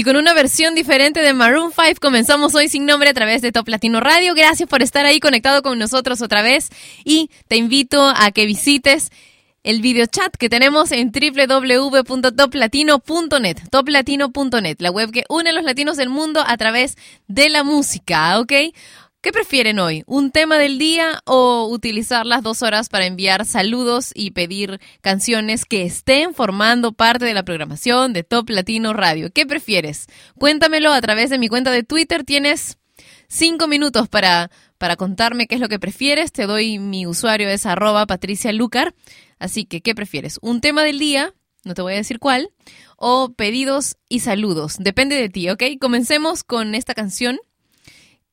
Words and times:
Y 0.00 0.02
con 0.02 0.16
una 0.16 0.32
versión 0.32 0.74
diferente 0.74 1.20
de 1.20 1.34
Maroon 1.34 1.72
5 1.72 2.00
comenzamos 2.00 2.54
hoy 2.54 2.70
sin 2.70 2.86
nombre 2.86 3.10
a 3.10 3.12
través 3.12 3.42
de 3.42 3.52
Top 3.52 3.68
Latino 3.68 4.00
Radio. 4.00 4.34
Gracias 4.34 4.66
por 4.66 4.80
estar 4.80 5.04
ahí 5.04 5.20
conectado 5.20 5.60
con 5.60 5.78
nosotros 5.78 6.22
otra 6.22 6.40
vez 6.40 6.70
y 7.04 7.28
te 7.48 7.56
invito 7.56 8.10
a 8.16 8.30
que 8.30 8.46
visites 8.46 9.10
el 9.62 9.82
video 9.82 10.06
chat 10.06 10.34
que 10.38 10.48
tenemos 10.48 10.90
en 10.92 11.12
www.toplatino.net, 11.12 13.58
toplatino.net, 13.70 14.76
la 14.78 14.90
web 14.90 15.10
que 15.10 15.24
une 15.28 15.50
a 15.50 15.52
los 15.52 15.64
latinos 15.64 15.98
del 15.98 16.08
mundo 16.08 16.42
a 16.46 16.56
través 16.56 16.96
de 17.28 17.50
la 17.50 17.62
música, 17.62 18.40
¿ok? 18.40 18.54
¿Qué 19.22 19.32
prefieren 19.32 19.78
hoy? 19.78 20.02
¿Un 20.06 20.30
tema 20.30 20.56
del 20.56 20.78
día 20.78 21.20
o 21.26 21.68
utilizar 21.70 22.24
las 22.24 22.42
dos 22.42 22.62
horas 22.62 22.88
para 22.88 23.04
enviar 23.04 23.44
saludos 23.44 24.12
y 24.14 24.30
pedir 24.30 24.80
canciones 25.02 25.66
que 25.66 25.82
estén 25.82 26.32
formando 26.32 26.92
parte 26.92 27.26
de 27.26 27.34
la 27.34 27.42
programación 27.42 28.14
de 28.14 28.24
Top 28.24 28.48
Latino 28.48 28.94
Radio? 28.94 29.30
¿Qué 29.30 29.44
prefieres? 29.44 30.06
Cuéntamelo 30.38 30.90
a 30.90 31.02
través 31.02 31.28
de 31.28 31.38
mi 31.38 31.48
cuenta 31.48 31.70
de 31.70 31.82
Twitter. 31.82 32.24
Tienes 32.24 32.78
cinco 33.28 33.68
minutos 33.68 34.08
para, 34.08 34.50
para 34.78 34.96
contarme 34.96 35.46
qué 35.46 35.56
es 35.56 35.60
lo 35.60 35.68
que 35.68 35.78
prefieres. 35.78 36.32
Te 36.32 36.46
doy 36.46 36.78
mi 36.78 37.06
usuario, 37.06 37.50
es 37.50 37.66
arroba 37.66 38.06
Patricia 38.06 38.54
Lucar. 38.54 38.94
Así 39.38 39.66
que, 39.66 39.82
¿qué 39.82 39.94
prefieres? 39.94 40.38
¿Un 40.40 40.62
tema 40.62 40.82
del 40.82 40.98
día? 40.98 41.34
No 41.62 41.74
te 41.74 41.82
voy 41.82 41.92
a 41.92 41.96
decir 41.96 42.20
cuál. 42.20 42.52
O 42.96 43.34
pedidos 43.34 43.98
y 44.08 44.20
saludos. 44.20 44.76
Depende 44.78 45.16
de 45.16 45.28
ti, 45.28 45.50
¿ok? 45.50 45.62
Comencemos 45.78 46.42
con 46.42 46.74
esta 46.74 46.94
canción 46.94 47.38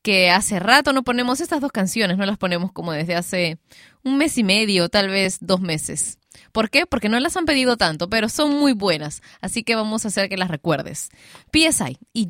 que 0.07 0.29
hace 0.29 0.57
rato 0.57 0.93
no 0.93 1.03
ponemos 1.03 1.41
estas 1.41 1.59
dos 1.59 1.73
canciones, 1.73 2.17
no 2.17 2.25
las 2.25 2.37
ponemos 2.37 2.71
como 2.71 2.93
desde 2.93 3.13
hace 3.13 3.57
un 4.05 4.17
mes 4.17 4.37
y 4.37 4.43
medio, 4.45 4.87
tal 4.87 5.09
vez 5.09 5.39
dos 5.41 5.59
meses. 5.59 6.17
¿Por 6.53 6.69
qué? 6.69 6.85
Porque 6.85 7.09
no 7.09 7.19
las 7.19 7.35
han 7.35 7.43
pedido 7.43 7.75
tanto, 7.75 8.09
pero 8.09 8.29
son 8.29 8.57
muy 8.57 8.71
buenas, 8.71 9.21
así 9.41 9.63
que 9.63 9.75
vamos 9.75 10.05
a 10.05 10.07
hacer 10.07 10.29
que 10.29 10.37
las 10.37 10.49
recuerdes. 10.49 11.09
PSI 11.51 11.97
y 12.13 12.29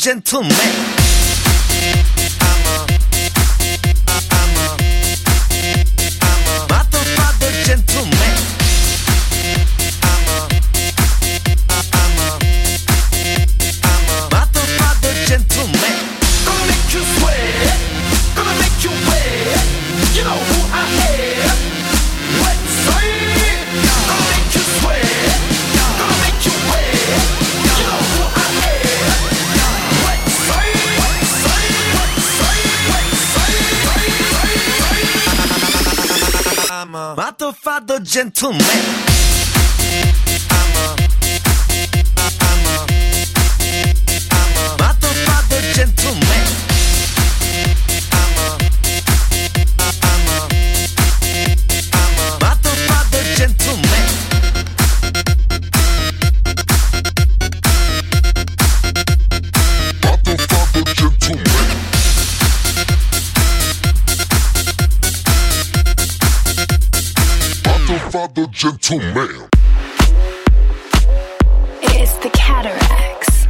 gentlemen. 0.00 0.56
father 37.62 38.00
gentleman. 38.00 38.60
Motherfucker 68.40 68.52
gentleman. 68.52 69.48
It's 71.82 72.14
the 72.18 72.30
cataracts. 72.30 73.46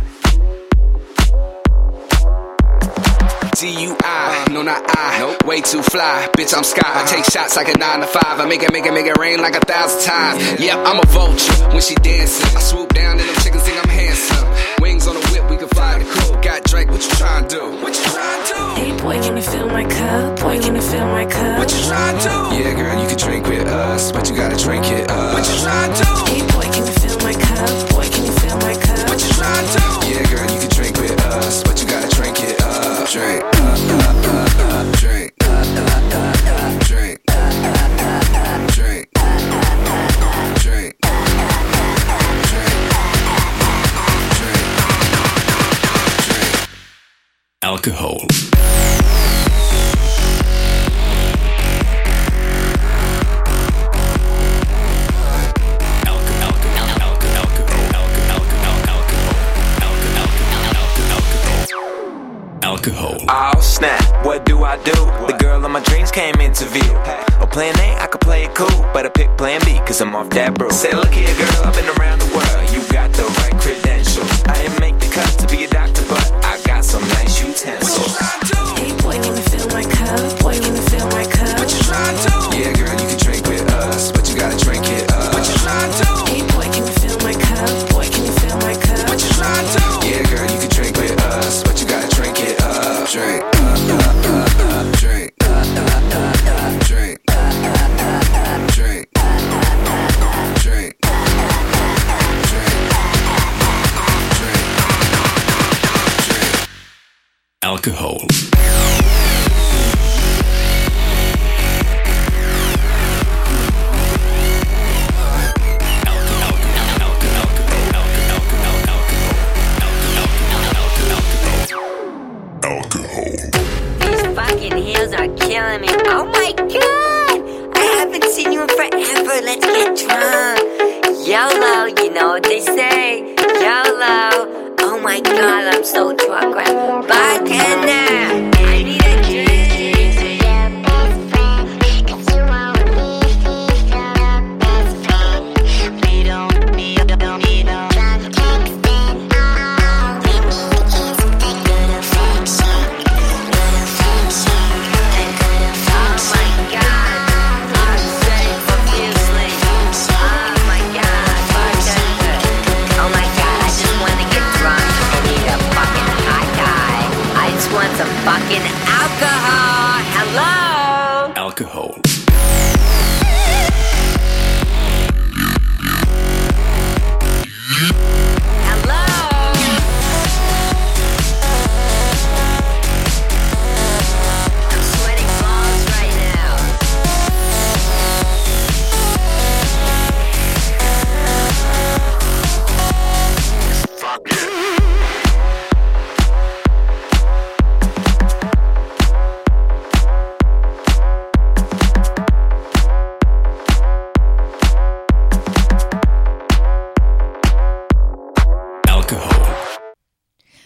DUI, 3.61 4.53
no 4.53 4.63
not 4.63 4.83
I, 4.97 5.19
nope. 5.19 5.45
way 5.45 5.61
too 5.61 5.83
fly, 5.83 6.29
bitch 6.37 6.57
I'm 6.57 6.65
sky. 6.65 6.81
I 6.85 7.07
take 7.07 7.25
shots 7.25 7.57
like 7.57 7.69
a 7.69 7.79
nine 7.79 8.01
to 8.01 8.07
five, 8.07 8.41
I 8.41 8.47
make 8.47 8.63
it, 8.63 8.73
make 8.73 8.87
it, 8.87 8.93
make 8.93 9.07
it 9.07 9.19
rain 9.19 9.41
like 9.41 9.55
a 9.55 9.61
thousand 9.61 10.03
times. 10.03 10.61
Yep, 10.61 10.79
I'm 10.79 10.99
a 10.99 11.07
vulture 11.07 11.53
when 11.69 11.83
she 11.83 11.95
dancing. 11.97 12.57
I 12.57 12.61
swoop 12.61 12.89
down 12.95 13.19
and 13.19 13.29
them 13.29 13.37
chickens 13.43 13.63
think 13.63 13.77
I'm 13.85 13.91
handsome. 13.91 14.49
Wings 14.81 15.07
on 15.07 15.15
the 15.15 15.21
whip, 15.29 15.51
we 15.51 15.57
can 15.57 15.69
fly 15.69 15.90
the 15.90 15.90
cool. 16.11 16.37
Got 16.43 16.65
Drake, 16.65 16.91
what 16.91 17.03
you 17.03 17.11
trying 17.17 17.49
to 17.49 17.57
do? 17.57 17.63
What 17.83 17.95
you 17.97 18.05
trying 18.11 18.43
to 18.45 18.55
do? 18.55 18.63
Hey 18.81 18.93
boy, 19.03 19.21
can 19.23 19.37
you 19.37 19.43
fill 19.43 19.69
my 19.69 19.85
cup? 19.85 20.41
Boy, 20.41 20.61
can 20.61 20.75
you 20.75 20.83
fill 20.83 21.07
my 21.07 21.25
cup? 21.27 21.59
What 21.59 21.71
you 21.73 21.83
trying 21.85 22.19
to 22.19 22.25
do? 22.25 22.37
Yeah, 22.57 22.75
girl, 22.75 23.01
you 23.01 23.09
can 23.09 23.19
drink 23.19 23.47
with 23.47 23.67
us, 23.69 24.13
but 24.13 24.29
you 24.29 24.37
gotta 24.37 24.57
drink 24.57 24.87
it 24.91 25.11
up. 25.11 25.35
What 25.35 25.47
you 25.47 25.57
trying 25.63 25.93
to 25.93 26.03
do? 26.03 26.13
Hey 26.31 26.43
boy, 26.53 26.67
can 26.73 26.87
you 26.87 26.93
feel 26.93 27.19
my 27.21 27.35
cup? 27.35 27.91
Boy, 27.91 28.09
can 28.09 28.25
you 28.25 28.33
feel 28.33 28.57
my 28.59 28.75
cup? 28.75 29.09
What 29.09 29.21
you 29.23 29.31
trying 29.35 29.67
to 29.67 29.73
do? 29.79 29.89
Yeah, 30.11 30.25
girl, 30.31 30.47
you 30.53 30.61
can 30.61 30.71
drink 30.71 30.97
with 30.99 31.21
us, 31.27 31.63
but 31.63 31.81
you 31.81 31.87
gotta 31.89 32.09
drink 32.15 32.43
it 32.43 32.61
up. 32.63 33.09
Drink, 33.11 33.43
alcohol. 47.81 48.19
Alcohol. 62.63 63.17
Oh 63.29 63.61
snap, 63.61 64.27
what 64.27 64.45
do 64.45 64.63
I 64.65 64.77
do? 64.85 64.93
The 65.27 65.37
girl 65.41 65.65
of 65.65 65.71
my 65.71 65.81
dreams 65.81 66.11
came 66.11 66.35
into 66.37 66.67
view. 66.67 66.83
Oh, 67.41 67.49
plan 67.51 67.75
A, 67.79 68.03
I 68.03 68.07
could 68.09 68.21
play 68.21 68.45
it 68.45 68.55
cool, 68.55 68.83
but 68.93 69.07
I 69.07 69.09
pick 69.09 69.35
plan 69.39 69.61
B, 69.65 69.79
cause 69.87 70.03
I'm 70.03 70.15
off 70.15 70.29
that 70.31 70.53
bro. 70.53 70.69
Say, 70.69 70.93
look 70.93 71.13
here, 71.13 71.35
girl, 71.35 71.65
I've 71.65 71.75
been 71.75 71.89
around 71.99 72.20
Alcohol. 107.83 108.20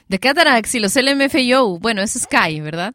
The 0.08 0.18
Cataracts 0.18 0.74
y 0.74 0.80
los 0.80 0.96
LMFAO. 0.96 1.78
Bueno, 1.78 2.02
es 2.02 2.12
Sky, 2.12 2.60
¿verdad? 2.60 2.94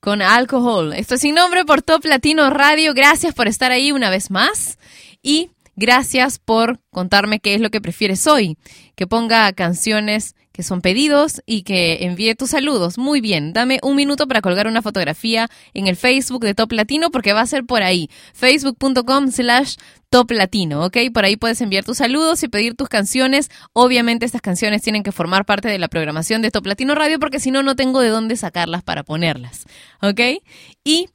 Con 0.00 0.22
alcohol. 0.22 0.92
Esto 0.92 1.16
es 1.16 1.20
sin 1.20 1.34
nombre 1.34 1.64
por 1.64 1.82
Top 1.82 2.04
Latino 2.04 2.48
Radio. 2.50 2.94
Gracias 2.94 3.34
por 3.34 3.48
estar 3.48 3.72
ahí 3.72 3.92
una 3.92 4.10
vez 4.10 4.30
más. 4.30 4.78
Y 5.22 5.50
gracias 5.74 6.38
por 6.38 6.80
contarme 6.90 7.40
qué 7.40 7.54
es 7.54 7.60
lo 7.60 7.70
que 7.70 7.80
prefieres 7.80 8.26
hoy. 8.26 8.56
Que 8.94 9.06
ponga 9.06 9.52
canciones 9.52 10.34
que 10.56 10.62
son 10.62 10.80
pedidos 10.80 11.42
y 11.44 11.64
que 11.64 12.06
envíe 12.06 12.34
tus 12.34 12.50
saludos. 12.50 12.96
Muy 12.96 13.20
bien, 13.20 13.52
dame 13.52 13.78
un 13.82 13.94
minuto 13.94 14.26
para 14.26 14.40
colgar 14.40 14.66
una 14.66 14.80
fotografía 14.80 15.50
en 15.74 15.86
el 15.86 15.96
Facebook 15.96 16.42
de 16.42 16.54
Top 16.54 16.72
Latino 16.72 17.10
porque 17.10 17.34
va 17.34 17.42
a 17.42 17.46
ser 17.46 17.66
por 17.66 17.82
ahí. 17.82 18.08
Facebook.com 18.32 19.30
slash 19.30 19.76
Top 20.08 20.30
Latino, 20.30 20.82
¿ok? 20.86 20.96
Por 21.12 21.26
ahí 21.26 21.36
puedes 21.36 21.60
enviar 21.60 21.84
tus 21.84 21.98
saludos 21.98 22.42
y 22.42 22.48
pedir 22.48 22.74
tus 22.74 22.88
canciones. 22.88 23.50
Obviamente 23.74 24.24
estas 24.24 24.40
canciones 24.40 24.80
tienen 24.80 25.02
que 25.02 25.12
formar 25.12 25.44
parte 25.44 25.68
de 25.68 25.78
la 25.78 25.88
programación 25.88 26.40
de 26.40 26.50
Top 26.50 26.64
Latino 26.64 26.94
Radio 26.94 27.18
porque 27.20 27.38
si 27.38 27.50
no, 27.50 27.62
no 27.62 27.76
tengo 27.76 28.00
de 28.00 28.08
dónde 28.08 28.36
sacarlas 28.36 28.82
para 28.82 29.02
ponerlas, 29.02 29.66
¿ok? 30.00 30.42
Y 30.84 31.10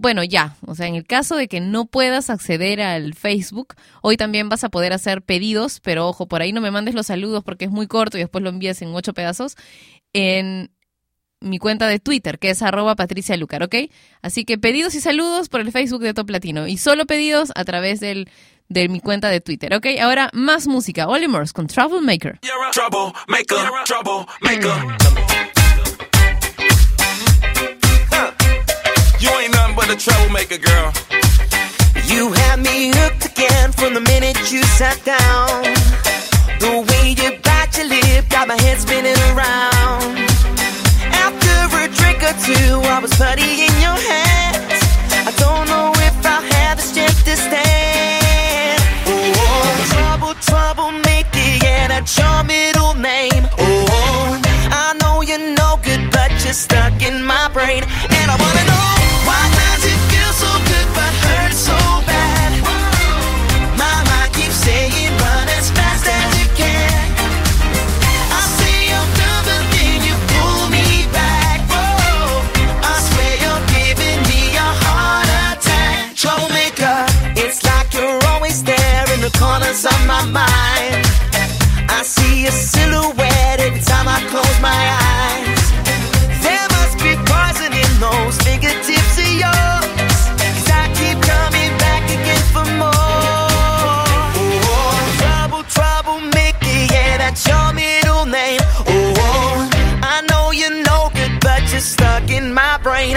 bueno, 0.00 0.24
ya, 0.24 0.56
o 0.66 0.74
sea, 0.74 0.86
en 0.86 0.94
el 0.94 1.06
caso 1.06 1.36
de 1.36 1.46
que 1.46 1.60
no 1.60 1.84
puedas 1.84 2.30
acceder 2.30 2.80
al 2.80 3.12
Facebook, 3.12 3.74
hoy 4.00 4.16
también 4.16 4.48
vas 4.48 4.64
a 4.64 4.70
poder 4.70 4.94
hacer 4.94 5.20
pedidos, 5.20 5.78
pero 5.80 6.08
ojo, 6.08 6.26
por 6.26 6.40
ahí 6.40 6.54
no 6.54 6.62
me 6.62 6.70
mandes 6.70 6.94
los 6.94 7.08
saludos 7.08 7.44
porque 7.44 7.66
es 7.66 7.70
muy 7.70 7.86
corto 7.86 8.16
y 8.16 8.20
después 8.20 8.42
lo 8.42 8.48
envías 8.48 8.80
en 8.80 8.94
ocho 8.94 9.12
pedazos, 9.12 9.56
en 10.14 10.70
mi 11.40 11.58
cuenta 11.58 11.86
de 11.86 11.98
Twitter, 11.98 12.38
que 12.38 12.48
es 12.48 12.62
arroba 12.62 12.96
Patricia 12.96 13.36
Lucar, 13.36 13.62
¿ok? 13.62 13.74
Así 14.22 14.46
que 14.46 14.56
pedidos 14.56 14.94
y 14.94 15.02
saludos 15.02 15.50
por 15.50 15.60
el 15.60 15.70
Facebook 15.70 16.00
de 16.00 16.14
Top 16.14 16.30
Latino 16.30 16.66
y 16.66 16.78
solo 16.78 17.04
pedidos 17.04 17.52
a 17.54 17.64
través 17.66 18.00
del, 18.00 18.30
de 18.70 18.88
mi 18.88 19.00
cuenta 19.00 19.28
de 19.28 19.42
Twitter, 19.42 19.74
¿ok? 19.74 19.86
Ahora 20.00 20.30
más 20.32 20.66
música, 20.66 21.08
Olimers 21.08 21.52
con 21.52 21.66
Troublemaker. 21.66 22.40
Troublemaker, 22.72 23.70
troublemaker. 23.84 25.30
You 29.20 29.28
ain't 29.38 29.49
but 29.90 29.98
troublemaker, 29.98 30.58
girl. 30.58 30.92
You 32.06 32.30
had 32.30 32.60
me 32.60 32.92
hooked 32.94 33.26
again 33.26 33.72
from 33.72 33.94
the 33.94 34.00
minute 34.00 34.38
you 34.52 34.62
sat 34.78 34.98
down. 35.04 35.64
The 36.62 36.72
way 36.88 37.04
you 37.18 37.30
bite 37.42 37.76
your 37.76 37.88
lip 37.88 38.28
got 38.30 38.46
my 38.46 38.54
head 38.62 38.78
spinning 38.78 39.18
around. 39.34 40.14
After 41.26 41.54
a 41.82 41.88
drink 41.98 42.22
or 42.22 42.36
two, 42.46 42.70
I 42.86 43.00
was 43.02 43.12
putty 43.18 43.66
in 43.66 43.74
your 43.86 43.98
hands. 44.10 44.78
I 45.28 45.32
don't 45.42 45.66
know 45.66 45.90
if 46.08 46.16
I 46.24 46.38
have 46.54 46.76
the 46.78 46.84
strength 46.84 47.24
to 47.24 47.34
stand. 47.34 48.78
Oh, 49.10 49.70
trouble, 49.90 50.34
troublemaker, 50.48 51.50
yeah, 51.64 51.88
that's 51.88 52.16
your 52.16 52.44
middle 52.44 52.94
name. 52.94 53.44
Oh, 53.58 54.40
I 54.70 54.94
know 55.00 55.22
you're 55.22 55.50
no 55.62 55.80
good, 55.82 56.12
but 56.12 56.30
you're 56.44 56.60
stuck 56.66 57.02
in 57.02 57.24
my 57.24 57.50
brain, 57.52 57.82
and 57.82 58.30
I 58.30 58.36
wanna 58.38 58.64
know 58.70 58.99
corners 79.80 79.86
of 79.86 80.06
my 80.06 80.24
mind. 80.26 81.06
I 81.88 82.02
see 82.02 82.46
a 82.46 82.50
silhouette 82.50 83.60
every 83.60 83.80
time 83.80 84.08
I 84.08 84.20
close 84.28 84.60
my 84.60 84.82
eyes. 85.02 85.72
There 86.42 86.68
must 86.76 86.98
be 86.98 87.16
poison 87.26 87.72
in 87.72 88.00
those 88.00 88.36
fingertips 88.42 89.18
of 89.18 89.32
yours. 89.42 89.86
'Cause 90.38 90.70
I 90.70 90.88
keep 90.94 91.20
coming 91.22 91.76
back 91.78 92.04
again 92.10 92.42
for 92.52 92.64
more. 92.82 92.92
Oh, 94.42 94.98
trouble, 95.18 95.64
troublemaker, 95.64 96.78
yeah, 96.92 97.18
that's 97.18 97.46
your 97.46 97.72
middle 97.72 98.26
name. 98.26 98.60
Oh, 98.86 99.68
I 100.02 100.22
know 100.28 100.52
you're 100.52 100.82
no 100.90 101.10
good, 101.14 101.40
but 101.40 101.62
you're 101.72 101.80
stuck 101.80 102.30
in 102.30 102.54
my 102.54 102.78
brain. 102.82 103.16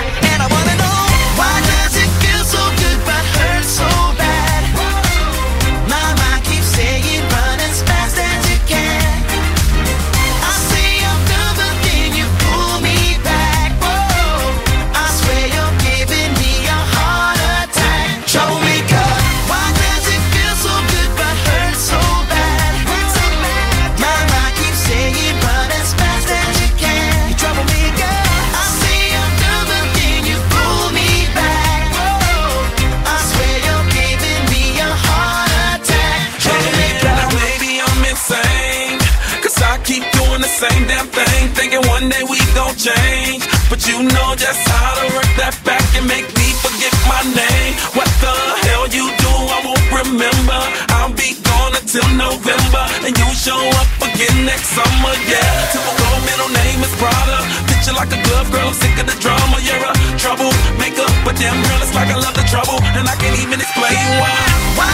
Know 44.11 44.35
just 44.35 44.59
how 44.67 44.99
to 44.99 45.05
work 45.15 45.31
that 45.39 45.55
back 45.63 45.83
and 45.95 46.03
make 46.07 46.27
me 46.35 46.47
forget 46.59 46.91
my 47.07 47.21
name. 47.23 47.73
What 47.95 48.09
the 48.19 48.33
hell 48.67 48.85
you 48.91 49.07
do, 49.21 49.31
I 49.31 49.59
won't 49.63 49.87
remember. 50.03 50.59
I'll 50.97 51.13
be 51.15 51.39
gone 51.45 51.73
until 51.77 52.03
November, 52.15 52.83
and 53.05 53.13
you 53.15 53.27
show 53.31 53.59
up 53.79 53.89
again 54.03 54.43
next 54.43 54.75
summer, 54.75 55.13
yeah. 55.29 55.71
Typical 55.71 56.15
middle 56.27 56.51
name 56.51 56.79
is 56.83 56.93
Prada. 56.99 57.39
Picture 57.71 57.95
like 57.95 58.11
a 58.11 58.19
glove 58.27 58.49
girl, 58.51 58.71
I'm 58.71 58.75
sick 58.75 58.95
of 58.99 59.07
the 59.07 59.17
drama. 59.23 59.61
You're 59.63 59.79
a 59.79 59.93
troublemaker, 60.19 61.07
but 61.23 61.39
damn 61.39 61.55
girl, 61.63 61.79
it's 61.79 61.95
like 61.95 62.11
I 62.11 62.17
love 62.19 62.35
the 62.35 62.47
trouble, 62.51 62.81
and 62.97 63.07
I 63.07 63.15
can't 63.15 63.37
even 63.39 63.61
explain 63.61 64.03
why. 64.19 64.35
Why 64.75 64.91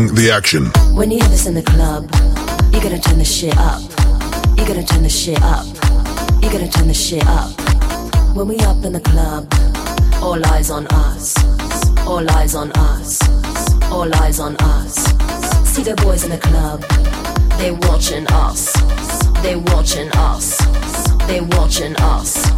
Bring 0.00 0.14
the 0.14 0.30
action. 0.30 0.66
When 0.94 1.10
you 1.10 1.18
hear 1.18 1.28
this 1.28 1.46
in 1.46 1.52
the 1.52 1.62
club, 1.62 2.04
you 2.72 2.80
gotta 2.80 2.98
turn 2.98 3.18
the 3.18 3.24
shit 3.24 3.54
up. 3.58 3.82
You 4.56 4.64
gotta 4.66 4.82
turn 4.82 5.02
the 5.02 5.10
shit 5.10 5.38
up. 5.42 5.66
You 6.42 6.48
gotta 6.50 6.70
turn 6.70 6.88
the 6.88 6.94
shit 6.94 7.26
up. 7.26 7.50
When 8.34 8.48
we 8.48 8.58
up 8.60 8.82
in 8.82 8.94
the 8.94 9.00
club, 9.00 9.52
all 10.22 10.40
eyes 10.54 10.70
on 10.70 10.86
us. 10.86 11.36
All 12.06 12.26
eyes 12.30 12.54
on 12.54 12.72
us. 12.72 13.20
All 13.90 14.08
eyes 14.22 14.40
on 14.40 14.56
us. 14.60 14.94
See 15.68 15.82
the 15.82 15.94
boys 15.96 16.24
in 16.24 16.30
the 16.30 16.38
club, 16.38 16.80
they 17.58 17.70
watching 17.70 18.26
us. 18.28 18.72
They 19.42 19.56
watching 19.56 20.10
us. 20.12 20.56
They 21.26 21.42
watching 21.42 21.94
us. 21.96 22.48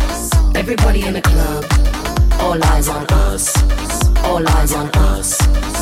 Everybody 0.55 1.03
in 1.07 1.15
the 1.15 1.23
club, 1.23 1.65
all 2.41 2.63
eyes 2.73 2.89
on 2.89 3.05
us. 3.27 3.51
All 4.27 4.47
eyes 4.49 4.73
on 4.75 4.89
us. 4.91 5.82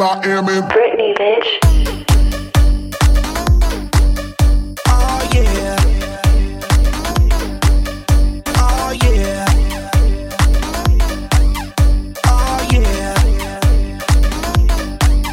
with 0.00 0.08
Will 0.08 0.08
I 0.08 0.26
Am 0.26 0.48
in 0.48 0.62
Britney, 0.64 1.14
bitch. 1.16 1.48
Oh 4.86 5.28
yeah. 5.34 5.76
Oh 8.56 8.90
yeah. 9.02 9.46
Oh 12.26 12.60
yeah. 12.72 13.16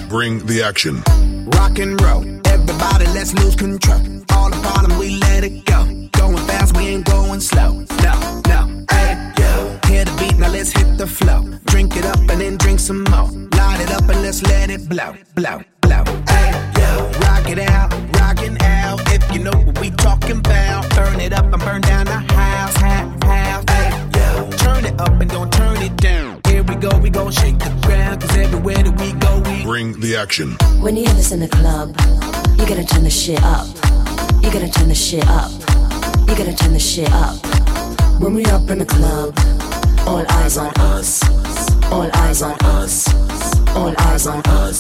Bring 0.10 0.46
the 0.46 0.62
action. 0.64 1.04
Rock 1.52 1.80
and 1.80 2.02
roll. 2.02 2.24
Everybody, 2.46 3.06
let's 3.08 3.34
lose 3.36 3.56
control. 3.56 4.02
All 4.32 4.50
the 4.50 4.60
bottom, 4.64 4.98
we 5.00 5.20
action. 30.18 30.58
When 30.82 30.96
you 30.98 31.06
hear 31.06 31.14
this 31.14 31.32
in 31.32 31.40
the 31.40 31.48
club, 31.48 31.90
you 32.58 32.66
gotta 32.66 32.84
turn 32.84 33.04
the 33.04 33.10
shit 33.10 33.42
up. 33.44 33.68
You 34.44 34.52
gotta 34.52 34.70
turn 34.70 34.90
the 34.90 34.96
shit 34.96 35.26
up. 35.28 35.52
You 36.28 36.36
gotta 36.36 36.56
turn 36.56 36.74
the 36.74 36.80
shit 36.80 37.12
up. 37.12 37.38
When 38.20 38.34
we 38.34 38.44
up 38.46 38.70
in 38.70 38.80
the 38.80 38.86
club, 38.86 39.38
all 40.08 40.26
eyes 40.40 40.58
on 40.58 40.72
us. 40.94 41.22
All 41.92 42.10
eyes 42.24 42.42
on 42.42 42.58
us. 42.78 43.08
All 43.76 43.94
eyes 44.10 44.26
on 44.26 44.42
us. 44.48 44.80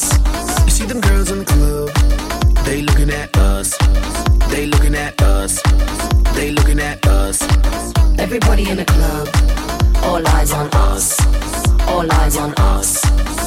You 0.65 0.71
see 0.71 0.85
them 0.85 1.01
girls 1.01 1.29
in 1.29 1.39
the 1.39 1.45
club, 1.45 1.89
they 2.65 2.81
looking 2.81 3.11
at 3.11 3.35
us. 3.37 3.77
They 4.49 4.65
looking 4.65 4.95
at 4.95 5.21
us. 5.21 5.61
They 6.33 6.51
looking 6.51 6.79
at 6.79 7.05
us. 7.05 7.41
Everybody 8.17 8.69
in 8.69 8.77
the 8.77 8.85
club, 8.85 9.29
all 10.03 10.27
eyes 10.35 10.51
on 10.51 10.67
us. 10.73 11.05
All 11.87 12.11
eyes 12.11 12.37
on 12.37 12.53
us. 12.57 13.46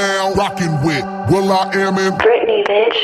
rocking 0.41 0.73
with 0.83 1.05
Will 1.29 1.51
I 1.51 1.71
Am 1.75 1.99
and 1.99 2.19
Britney, 2.19 2.65
bitch. 2.65 2.99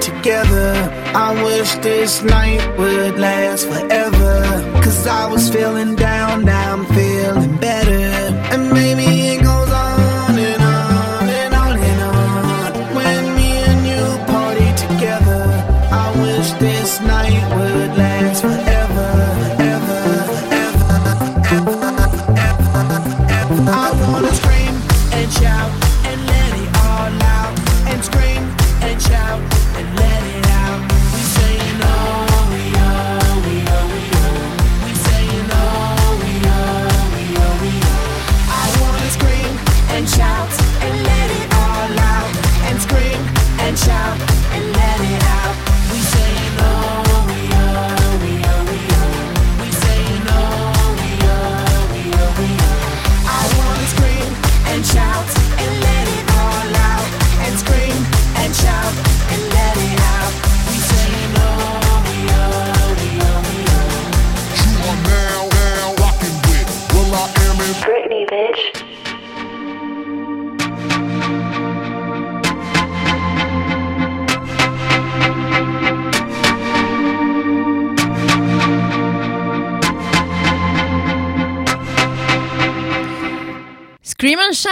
together. 0.00 0.72
I 1.14 1.42
wish 1.44 1.74
this 1.76 2.22
night 2.22 2.76
would 2.76 3.18
last 3.18 3.66
forever. 3.66 4.71
Cause 4.82 5.06
I 5.06 5.26
was 5.30 5.48
feeling 5.48 5.94
down, 5.94 6.44
now 6.44 6.72
I'm 6.74 6.84
feeling 6.86 7.56
better. 7.58 7.92
And 8.52 8.70
maybe 8.72 9.04
it 9.34 9.42
goes 9.42 9.51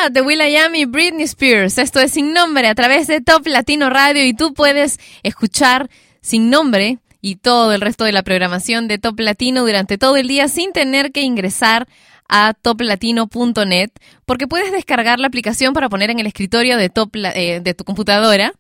De 0.09 0.23
Will.i.am 0.23 0.75
y 0.75 0.87
Britney 0.87 1.25
Spears. 1.25 1.77
Esto 1.77 2.01
es 2.01 2.13
Sin 2.13 2.33
Nombre 2.33 2.67
a 2.69 2.75
través 2.75 3.07
de 3.07 3.21
Top 3.21 3.47
Latino 3.47 3.91
Radio 3.91 4.25
y 4.25 4.33
tú 4.33 4.55
puedes 4.55 4.99
escuchar 5.23 5.91
Sin 6.23 6.49
Nombre 6.49 7.01
y 7.21 7.37
todo 7.37 7.75
el 7.75 7.83
resto 7.83 8.05
de 8.05 8.13
la 8.13 8.23
programación 8.23 8.89
de 8.89 8.97
Top 8.97 9.21
Latino 9.21 9.61
durante 9.61 9.99
todo 9.99 10.17
el 10.17 10.27
día 10.27 10.49
sin 10.49 10.73
tener 10.73 11.13
que 11.13 11.21
ingresar 11.21 11.87
a 12.31 12.55
toplatino.net 12.55 13.91
porque 14.25 14.49
puedes 14.49 14.73
descargar 14.73 15.19
la 15.21 15.27
aplicación 15.27 15.75
para 15.75 15.91
poner 15.91 16.09
en 16.09 16.19
el 16.19 16.27
escritorio 16.27 16.79
de, 16.79 16.89
top, 16.89 17.15
eh, 17.17 17.61
de 17.63 17.75
tu 17.75 17.85
computadora 17.85 18.55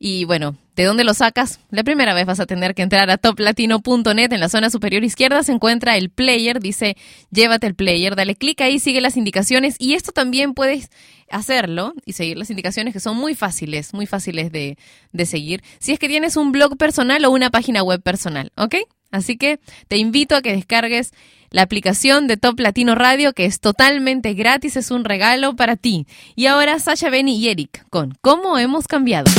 y 0.00 0.24
bueno, 0.24 0.56
¿de 0.76 0.84
dónde 0.84 1.04
lo 1.04 1.14
sacas? 1.14 1.60
La 1.70 1.84
primera 1.84 2.14
vez 2.14 2.26
vas 2.26 2.40
a 2.40 2.46
tener 2.46 2.74
que 2.74 2.82
entrar 2.82 3.10
a 3.10 3.18
toplatino.net. 3.18 4.32
En 4.32 4.40
la 4.40 4.48
zona 4.48 4.70
superior 4.70 5.04
izquierda 5.04 5.42
se 5.42 5.52
encuentra 5.52 5.96
el 5.96 6.10
player. 6.10 6.60
Dice, 6.60 6.96
llévate 7.30 7.66
el 7.66 7.74
player. 7.74 8.16
Dale 8.16 8.36
clic 8.36 8.60
ahí, 8.60 8.78
sigue 8.78 9.00
las 9.00 9.16
indicaciones. 9.16 9.76
Y 9.78 9.94
esto 9.94 10.12
también 10.12 10.54
puedes 10.54 10.90
hacerlo 11.30 11.94
y 12.04 12.12
seguir 12.12 12.36
las 12.36 12.50
indicaciones 12.50 12.92
que 12.92 13.00
son 13.00 13.16
muy 13.16 13.34
fáciles, 13.34 13.94
muy 13.94 14.06
fáciles 14.06 14.52
de, 14.52 14.76
de 15.12 15.26
seguir. 15.26 15.62
Si 15.78 15.92
es 15.92 15.98
que 15.98 16.08
tienes 16.08 16.36
un 16.36 16.52
blog 16.52 16.76
personal 16.76 17.24
o 17.24 17.30
una 17.30 17.50
página 17.50 17.82
web 17.82 18.02
personal, 18.02 18.52
¿ok? 18.56 18.76
Así 19.10 19.36
que 19.36 19.60
te 19.88 19.98
invito 19.98 20.34
a 20.34 20.42
que 20.42 20.52
descargues 20.52 21.12
la 21.50 21.62
aplicación 21.62 22.26
de 22.26 22.38
Top 22.38 22.58
Latino 22.58 22.94
Radio, 22.94 23.34
que 23.34 23.44
es 23.44 23.60
totalmente 23.60 24.32
gratis, 24.32 24.76
es 24.76 24.90
un 24.90 25.04
regalo 25.04 25.54
para 25.54 25.76
ti. 25.76 26.06
Y 26.34 26.46
ahora 26.46 26.78
Sasha, 26.78 27.10
Benny 27.10 27.36
y 27.36 27.48
Eric 27.48 27.84
con 27.90 28.16
¿Cómo 28.22 28.58
hemos 28.58 28.88
cambiado? 28.88 29.30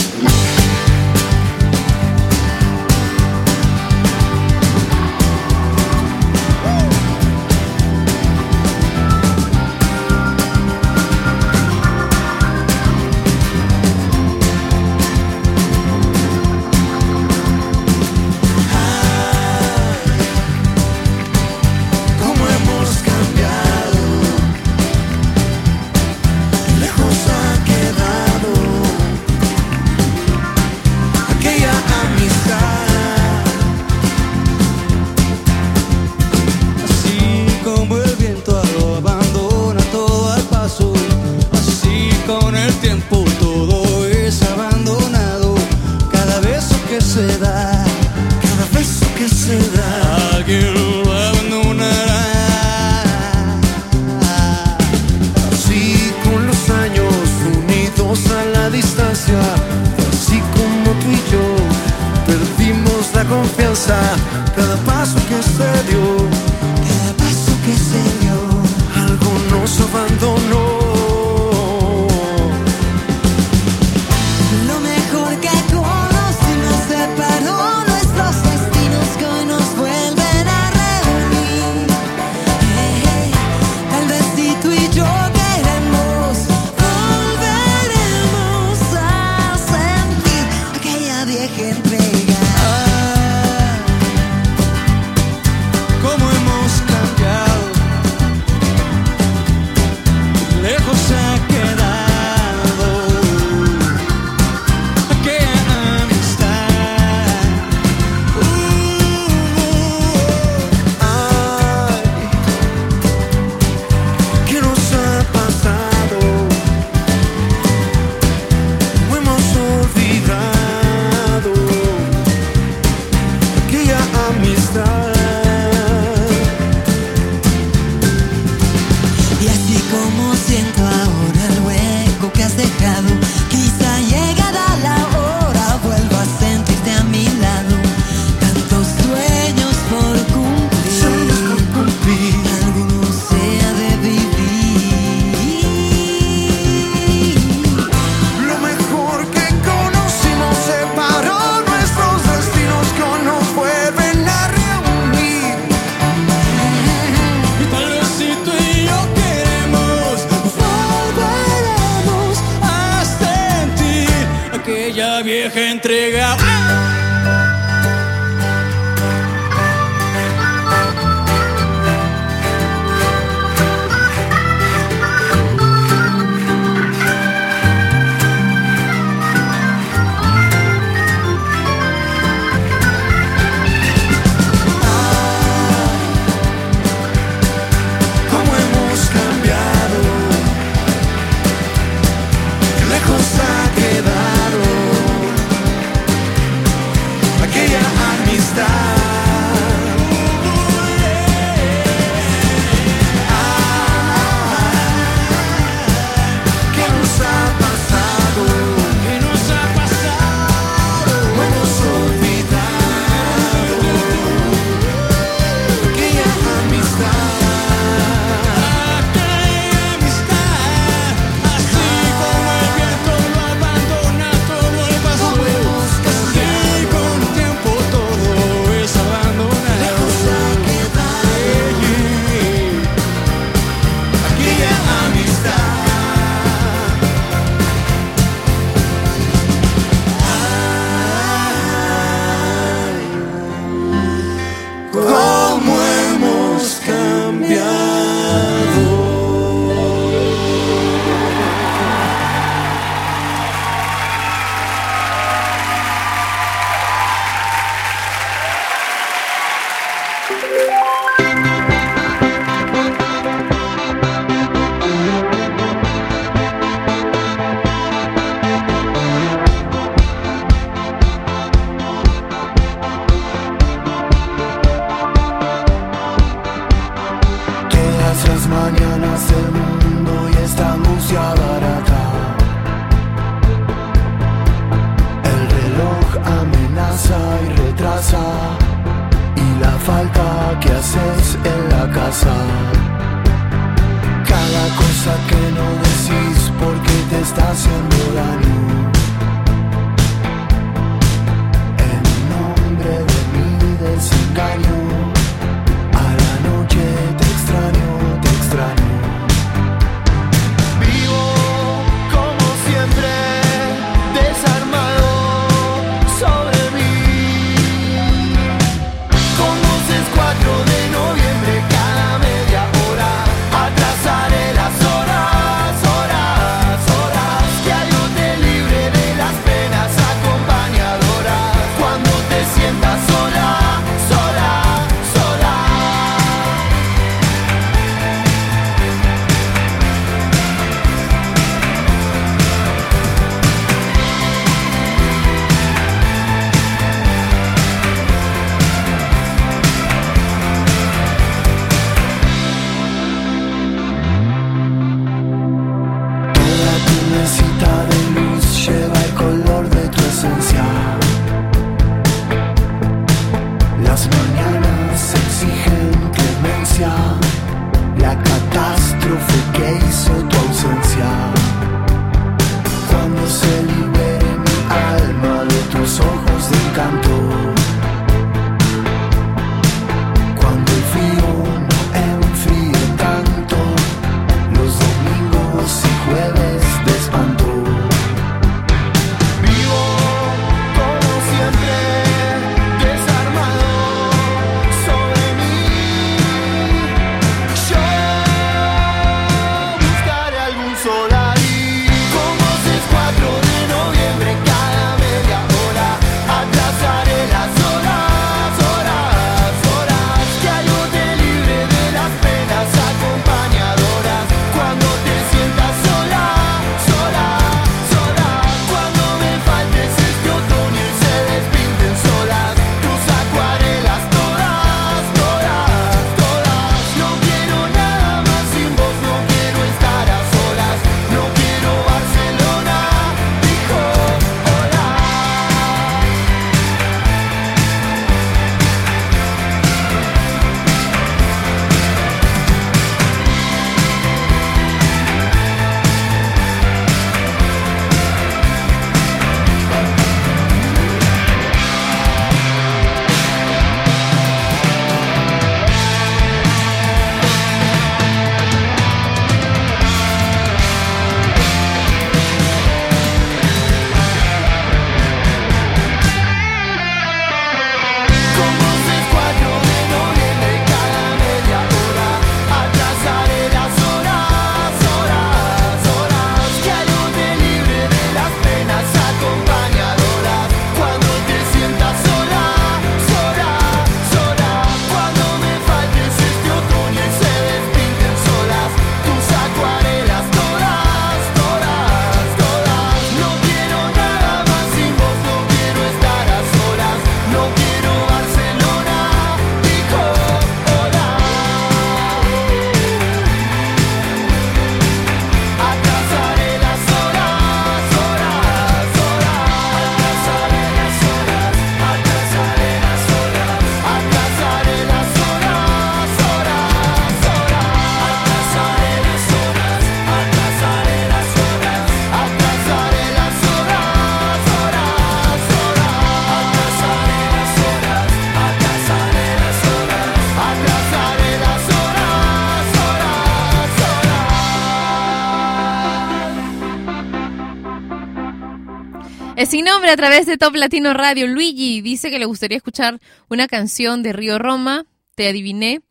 a 539.89 539.97
través 539.97 540.25
de 540.25 540.37
Top 540.37 540.55
Latino 540.55 540.93
Radio. 540.93 541.27
Luigi 541.27 541.81
dice 541.81 542.09
que 542.09 542.19
le 542.19 542.25
gustaría 542.25 542.57
escuchar 542.57 542.99
una 543.29 543.47
canción 543.47 544.01
de 544.03 544.13
Río 544.13 544.39
Roma. 544.39 544.85
Te 545.15 545.27
adiviné. 545.27 545.81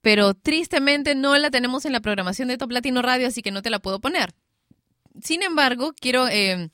Pero 0.00 0.34
tristemente 0.34 1.14
no 1.14 1.36
la 1.36 1.50
tenemos 1.50 1.84
en 1.84 1.92
la 1.92 2.00
programación 2.00 2.48
de 2.48 2.58
Top 2.58 2.70
Latino 2.70 3.02
Radio, 3.02 3.28
así 3.28 3.42
que 3.42 3.50
no 3.50 3.62
te 3.62 3.70
la 3.70 3.78
puedo 3.78 4.00
poner. 4.00 4.34
Sin 5.22 5.42
embargo, 5.42 5.92
quiero 5.98 6.28
eh, 6.28 6.70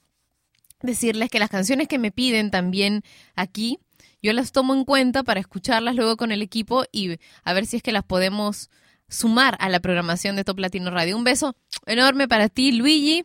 decirles 0.82 1.30
que 1.30 1.38
las 1.38 1.50
canciones 1.50 1.88
que 1.88 1.98
me 1.98 2.12
piden 2.12 2.50
también 2.50 3.02
aquí, 3.34 3.78
yo 4.22 4.32
las 4.32 4.52
tomo 4.52 4.74
en 4.74 4.84
cuenta 4.84 5.22
para 5.22 5.40
escucharlas 5.40 5.96
luego 5.96 6.16
con 6.16 6.32
el 6.32 6.42
equipo 6.42 6.84
y 6.92 7.18
a 7.44 7.52
ver 7.52 7.66
si 7.66 7.76
es 7.76 7.82
que 7.82 7.92
las 7.92 8.04
podemos 8.04 8.70
sumar 9.08 9.56
a 9.60 9.68
la 9.68 9.80
programación 9.80 10.36
de 10.36 10.44
Top 10.44 10.58
Latino 10.58 10.90
Radio. 10.90 11.16
Un 11.16 11.24
beso 11.24 11.56
enorme 11.86 12.28
para 12.28 12.48
ti, 12.48 12.72
Luigi. 12.72 13.24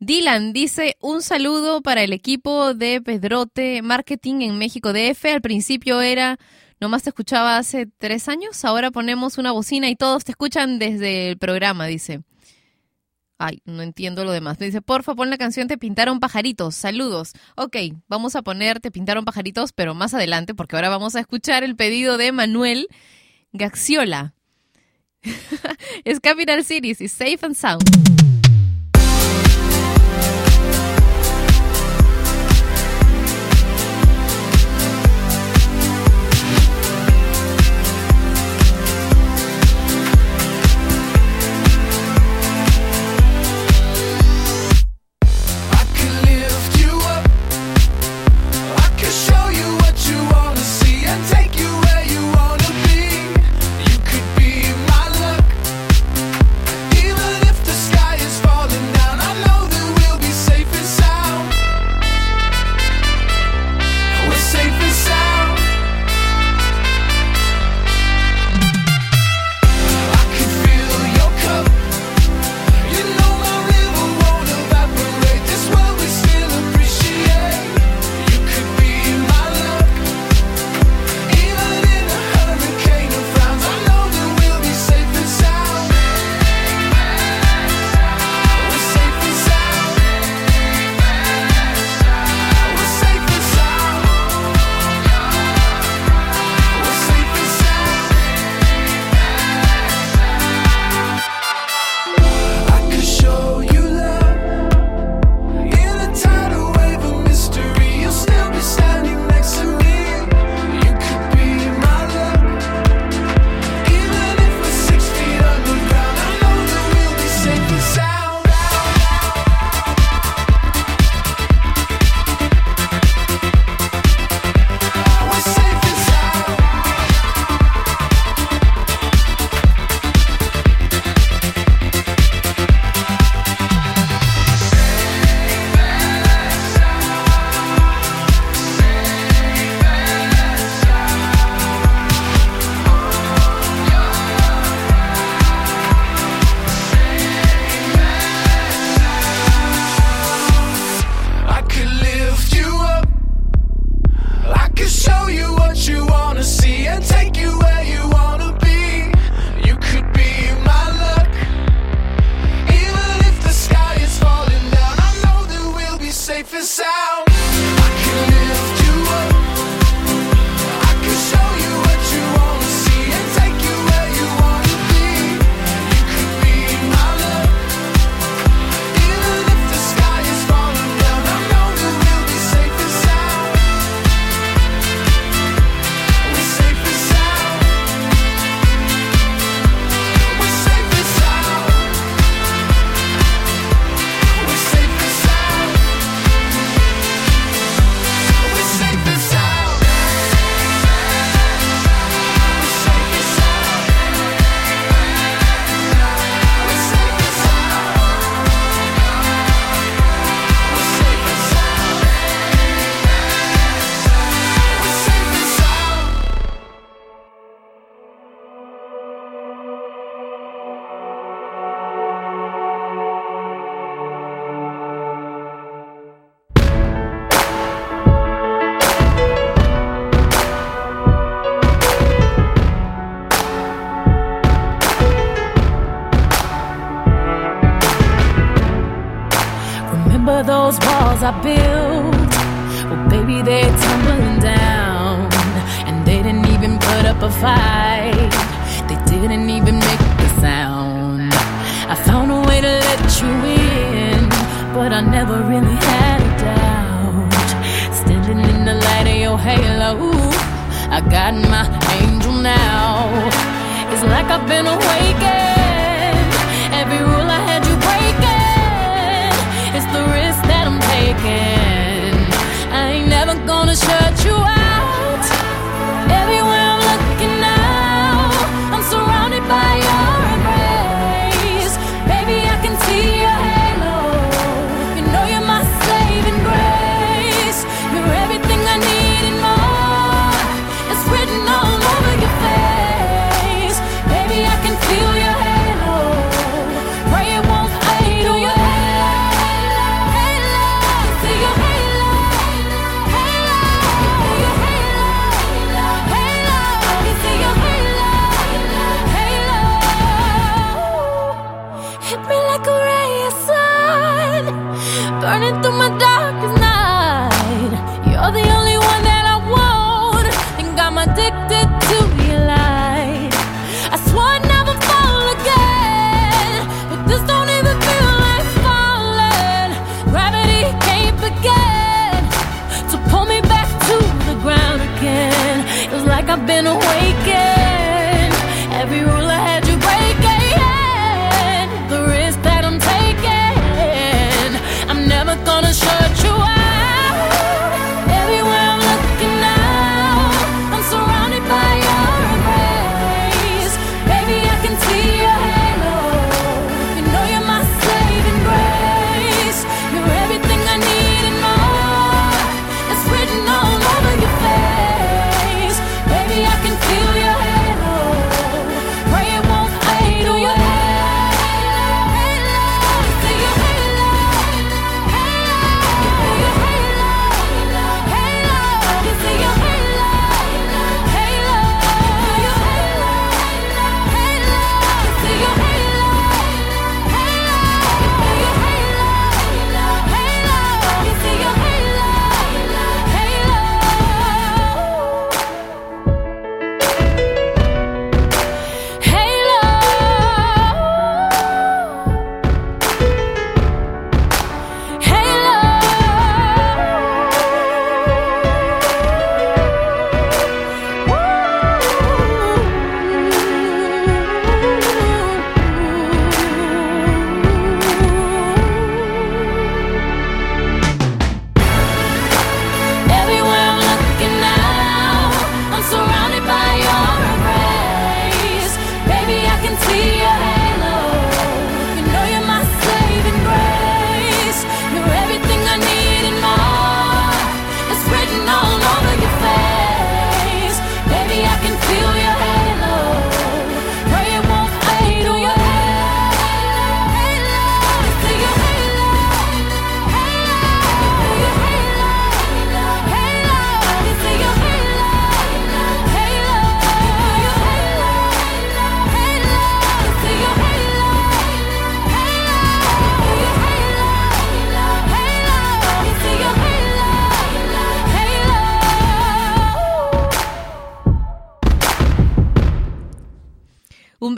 Dylan 0.00 0.52
dice 0.52 0.96
un 1.00 1.22
saludo 1.22 1.80
para 1.82 2.02
el 2.02 2.12
equipo 2.12 2.74
de 2.74 3.00
Pedrote 3.00 3.82
Marketing 3.82 4.40
en 4.40 4.58
México 4.58 4.92
DF. 4.92 5.24
Al 5.26 5.40
principio 5.40 6.00
era, 6.00 6.38
nomás 6.80 7.02
te 7.02 7.10
escuchaba 7.10 7.56
hace 7.56 7.86
tres 7.98 8.28
años, 8.28 8.64
ahora 8.64 8.90
ponemos 8.90 9.38
una 9.38 9.52
bocina 9.52 9.88
y 9.88 9.96
todos 9.96 10.24
te 10.24 10.32
escuchan 10.32 10.78
desde 10.78 11.30
el 11.30 11.38
programa, 11.38 11.86
dice. 11.86 12.22
Ay, 13.38 13.60
no 13.64 13.82
entiendo 13.82 14.24
lo 14.24 14.30
demás. 14.30 14.60
Me 14.60 14.66
dice, 14.66 14.80
porfa, 14.80 15.14
pon 15.14 15.28
la 15.28 15.36
canción 15.36 15.66
Te 15.66 15.76
pintaron 15.76 16.20
pajaritos. 16.20 16.76
Saludos. 16.76 17.32
Ok, 17.56 17.76
vamos 18.06 18.36
a 18.36 18.42
poner 18.42 18.78
Te 18.78 18.92
pintaron 18.92 19.24
pajaritos, 19.24 19.72
pero 19.72 19.92
más 19.92 20.14
adelante, 20.14 20.54
porque 20.54 20.76
ahora 20.76 20.88
vamos 20.88 21.16
a 21.16 21.20
escuchar 21.20 21.64
el 21.64 21.74
pedido 21.76 22.16
de 22.16 22.32
Manuel 22.32 22.88
Gaxiola. 23.52 24.34
es 26.04 26.20
Capital 26.20 26.64
Cities 26.64 27.00
y 27.00 27.08
Safe 27.08 27.38
and 27.42 27.54
Sound. 27.54 28.33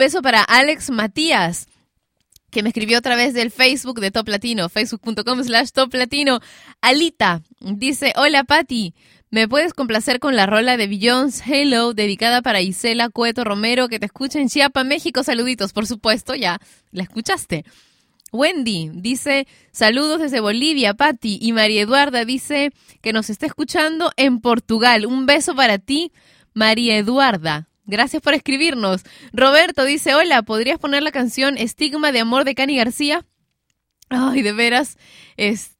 Beso 0.07 0.21
para 0.21 0.41
Alex 0.41 0.89
Matías, 0.89 1.67
que 2.49 2.63
me 2.63 2.69
escribió 2.69 2.99
a 2.99 3.01
través 3.01 3.33
del 3.33 3.51
Facebook 3.51 3.99
de 3.99 4.09
Top 4.09 4.29
Latino, 4.29 4.69
facebook.com 4.69 5.43
slash 5.43 5.71
Top 5.71 5.93
Latino. 5.93 6.39
Alita 6.79 7.41
dice, 7.59 8.13
hola 8.15 8.45
Patti, 8.45 8.95
¿me 9.31 9.49
puedes 9.49 9.73
complacer 9.73 10.21
con 10.21 10.37
la 10.37 10.45
rola 10.45 10.77
de 10.77 10.87
Beyoncé 10.87 11.43
Hello, 11.63 11.93
dedicada 11.93 12.41
para 12.41 12.61
Isela 12.61 13.09
Cueto 13.09 13.43
Romero, 13.43 13.89
que 13.89 13.99
te 13.99 14.05
escucha 14.05 14.39
en 14.39 14.47
Chiapa, 14.47 14.85
México? 14.85 15.23
Saluditos, 15.25 15.73
por 15.73 15.85
supuesto, 15.87 16.35
ya 16.35 16.61
la 16.91 17.03
escuchaste. 17.03 17.65
Wendy 18.31 18.91
dice, 18.93 19.45
saludos 19.73 20.21
desde 20.21 20.39
Bolivia, 20.39 20.93
Patti. 20.93 21.37
Y 21.41 21.51
María 21.51 21.81
Eduarda 21.81 22.23
dice 22.23 22.71
que 23.01 23.11
nos 23.11 23.29
está 23.29 23.45
escuchando 23.45 24.09
en 24.15 24.39
Portugal. 24.39 25.05
Un 25.05 25.25
beso 25.25 25.53
para 25.53 25.79
ti, 25.79 26.13
María 26.53 26.95
Eduarda. 26.95 27.67
Gracias 27.87 28.21
por 28.21 28.33
escribirnos. 28.33 29.03
Roberto 29.31 29.85
dice, 29.85 30.13
hola, 30.13 30.41
¿podrías 30.43 30.77
poner 30.77 31.03
la 31.03 31.11
canción 31.11 31.57
Estigma 31.57 32.11
de 32.11 32.19
Amor 32.19 32.43
de 32.43 32.53
Cani 32.53 32.75
García? 32.75 33.25
Ay, 34.09 34.41
de 34.41 34.51
veras, 34.51 34.97
es... 35.37 35.71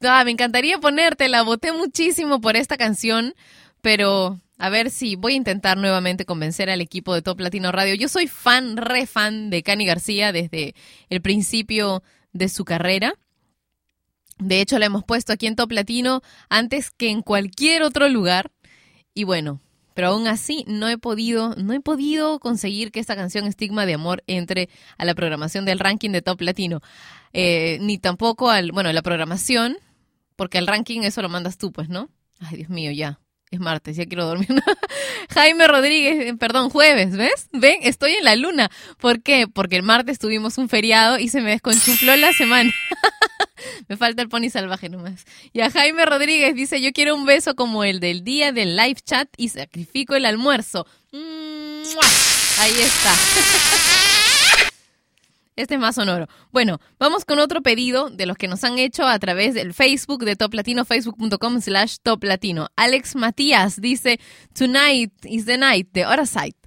Ah, 0.00 0.24
me 0.24 0.32
encantaría 0.32 0.78
ponértela, 0.78 1.42
voté 1.42 1.70
muchísimo 1.72 2.40
por 2.40 2.56
esta 2.56 2.76
canción, 2.76 3.34
pero 3.82 4.40
a 4.58 4.68
ver 4.68 4.90
si 4.90 5.14
voy 5.14 5.34
a 5.34 5.36
intentar 5.36 5.78
nuevamente 5.78 6.24
convencer 6.24 6.68
al 6.70 6.80
equipo 6.80 7.14
de 7.14 7.22
Top 7.22 7.38
Latino 7.38 7.70
Radio. 7.70 7.94
Yo 7.94 8.08
soy 8.08 8.26
fan, 8.26 8.76
re 8.76 9.06
fan 9.06 9.48
de 9.48 9.62
Cani 9.62 9.86
García 9.86 10.32
desde 10.32 10.74
el 11.08 11.22
principio 11.22 12.02
de 12.32 12.48
su 12.48 12.64
carrera. 12.64 13.14
De 14.38 14.60
hecho, 14.60 14.80
la 14.80 14.86
hemos 14.86 15.04
puesto 15.04 15.32
aquí 15.32 15.46
en 15.46 15.54
Top 15.54 15.70
Latino 15.70 16.20
antes 16.48 16.90
que 16.90 17.10
en 17.10 17.22
cualquier 17.22 17.84
otro 17.84 18.08
lugar. 18.08 18.50
Y 19.14 19.22
bueno, 19.22 19.60
pero 19.94 20.08
aún 20.08 20.26
así 20.26 20.64
no 20.66 20.88
he 20.88 20.98
podido, 20.98 21.54
no 21.56 21.72
he 21.72 21.80
podido 21.80 22.38
conseguir 22.40 22.92
que 22.92 23.00
esta 23.00 23.16
canción 23.16 23.46
Estigma 23.46 23.86
de 23.86 23.94
Amor 23.94 24.22
entre 24.26 24.68
a 24.98 25.04
la 25.04 25.14
programación 25.14 25.64
del 25.64 25.78
ranking 25.78 26.10
de 26.10 26.22
Top 26.22 26.40
Latino. 26.40 26.80
Eh, 27.32 27.78
ni 27.80 27.98
tampoco 27.98 28.50
al, 28.50 28.72
bueno, 28.72 28.92
la 28.92 29.02
programación, 29.02 29.76
porque 30.36 30.58
al 30.58 30.66
ranking 30.66 31.02
eso 31.02 31.22
lo 31.22 31.28
mandas 31.28 31.58
tú, 31.58 31.72
pues, 31.72 31.88
¿no? 31.88 32.10
Ay, 32.40 32.58
Dios 32.58 32.68
mío, 32.68 32.90
ya. 32.92 33.20
Es 33.50 33.60
martes, 33.60 33.96
ya 33.96 34.06
quiero 34.06 34.24
dormir. 34.24 34.48
Jaime 35.30 35.68
Rodríguez, 35.68 36.26
eh, 36.26 36.34
perdón, 36.38 36.70
jueves, 36.70 37.14
¿ves? 37.14 37.48
Ven, 37.52 37.80
estoy 37.82 38.12
en 38.12 38.24
la 38.24 38.34
luna. 38.34 38.70
¿Por 38.98 39.22
qué? 39.22 39.46
Porque 39.46 39.76
el 39.76 39.82
martes 39.82 40.18
tuvimos 40.18 40.56
un 40.56 40.70
feriado 40.70 41.18
y 41.18 41.28
se 41.28 41.42
me 41.42 41.50
desconchufló 41.50 42.16
la 42.16 42.32
semana. 42.32 42.72
me 43.88 43.96
falta 43.96 44.22
el 44.22 44.28
pony 44.28 44.50
salvaje 44.50 44.88
nomás. 44.88 45.24
Y 45.52 45.60
a 45.60 45.70
Jaime 45.70 46.04
Rodríguez 46.06 46.54
dice, 46.54 46.80
yo 46.80 46.92
quiero 46.92 47.14
un 47.14 47.26
beso 47.26 47.54
como 47.54 47.84
el 47.84 48.00
del 48.00 48.24
día 48.24 48.52
del 48.52 48.76
live 48.76 49.00
chat 49.04 49.28
y 49.36 49.48
sacrifico 49.48 50.14
el 50.14 50.26
almuerzo. 50.26 50.86
Ahí 51.12 52.80
está. 52.80 53.14
Este 55.54 55.74
es 55.74 55.80
más 55.80 55.96
sonoro. 55.96 56.28
Bueno, 56.50 56.80
vamos 56.98 57.26
con 57.26 57.38
otro 57.38 57.60
pedido 57.60 58.08
de 58.08 58.24
los 58.24 58.38
que 58.38 58.48
nos 58.48 58.64
han 58.64 58.78
hecho 58.78 59.06
a 59.06 59.18
través 59.18 59.52
del 59.52 59.74
Facebook 59.74 60.24
de 60.24 60.34
Top 60.34 60.54
Latino, 60.54 60.86
facebook.com 60.86 61.60
slash 61.60 61.96
Top 62.02 62.24
Latino. 62.24 62.68
Alex 62.74 63.14
Matías 63.16 63.78
dice, 63.78 64.18
Tonight 64.54 65.12
is 65.24 65.44
the 65.44 65.58
night 65.58 65.88
de 65.92 66.06
Hora 66.06 66.24
Side. 66.24 66.61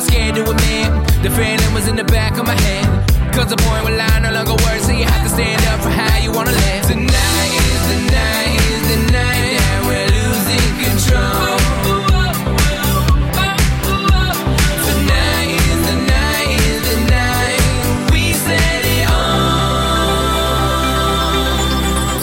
was 0.00 0.08
scared 0.08 0.34
to 0.34 0.42
admit 0.42 0.88
the 1.22 1.30
feeling 1.30 1.74
was 1.74 1.86
in 1.86 1.96
the 1.96 2.04
back 2.04 2.38
of 2.38 2.46
my 2.46 2.54
head. 2.54 2.86
Cause 3.34 3.48
the 3.50 3.56
point 3.56 3.84
where 3.84 3.96
line 3.96 4.22
no 4.22 4.32
longer 4.32 4.56
works, 4.64 4.86
so 4.86 4.92
you 4.92 5.04
have 5.04 5.22
to 5.24 5.28
stand 5.28 5.62
up 5.66 5.80
for 5.80 5.90
how 5.90 6.16
you 6.24 6.32
wanna 6.32 6.52
live. 6.52 6.86
Tonight 6.86 7.52
is 7.68 7.82
the 7.92 7.98
night, 8.18 8.56
is 8.72 8.84
the 8.92 8.98
night 9.12 9.50
that 9.58 9.78
we're 9.88 10.10
losing 10.16 10.70
control. 10.84 11.60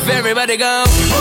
Everybody 0.10 0.58
go. 0.58 1.17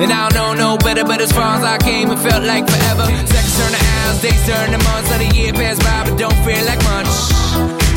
And 0.00 0.10
I 0.12 0.28
don't 0.30 0.56
know 0.56 0.76
no 0.76 0.78
better, 0.78 1.04
but 1.04 1.20
as 1.20 1.32
far 1.32 1.56
as 1.56 1.64
I 1.64 1.78
came, 1.78 2.10
it 2.10 2.18
felt 2.18 2.44
like 2.44 2.64
forever. 2.68 3.04
Seconds 3.04 3.56
turn 3.58 3.72
to 3.72 3.82
hours, 3.82 4.22
days 4.22 4.42
turn 4.46 4.70
to 4.72 4.80
months, 4.88 5.10
let 5.10 5.20
a 5.20 5.28
year 5.36 5.52
pass 5.52 5.78
by, 5.78 6.08
but 6.08 6.18
don't 6.18 6.38
feel 6.46 6.64
like 6.64 6.82
much. 6.84 7.10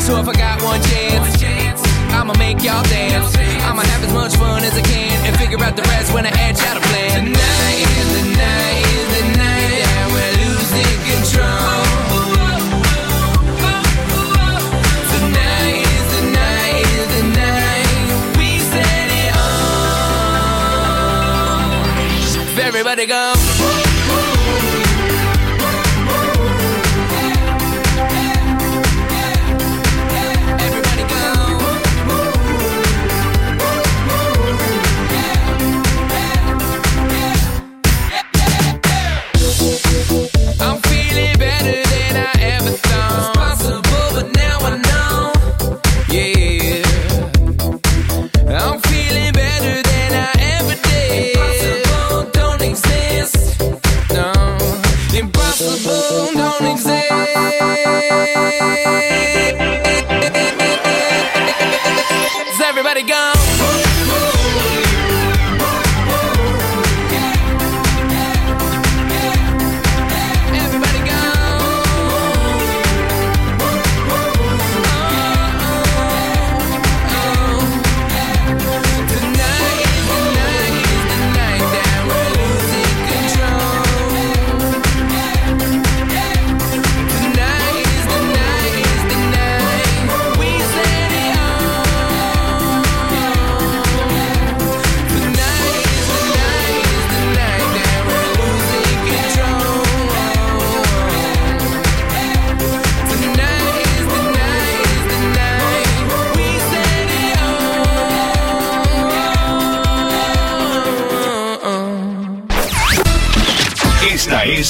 So 0.04 0.20
if 0.20 0.28
I 0.28 0.34
got 0.34 0.62
one 0.62 0.80
chance, 0.82 1.80
I'ma 2.12 2.34
make 2.38 2.62
y'all 2.62 2.84
dance. 2.84 3.36
I'ma 3.66 3.82
have 3.82 4.04
as 4.04 4.12
much 4.12 4.36
fun 4.36 4.62
as 4.62 4.72
I 4.72 4.82
can 4.82 5.26
and 5.26 5.36
figure 5.36 5.58
out 5.62 5.74
the 5.74 5.82
rest 5.82 6.14
when 6.14 6.26
I 6.26 6.32
edge 6.46 6.60
out 6.62 6.76
of 6.76 6.85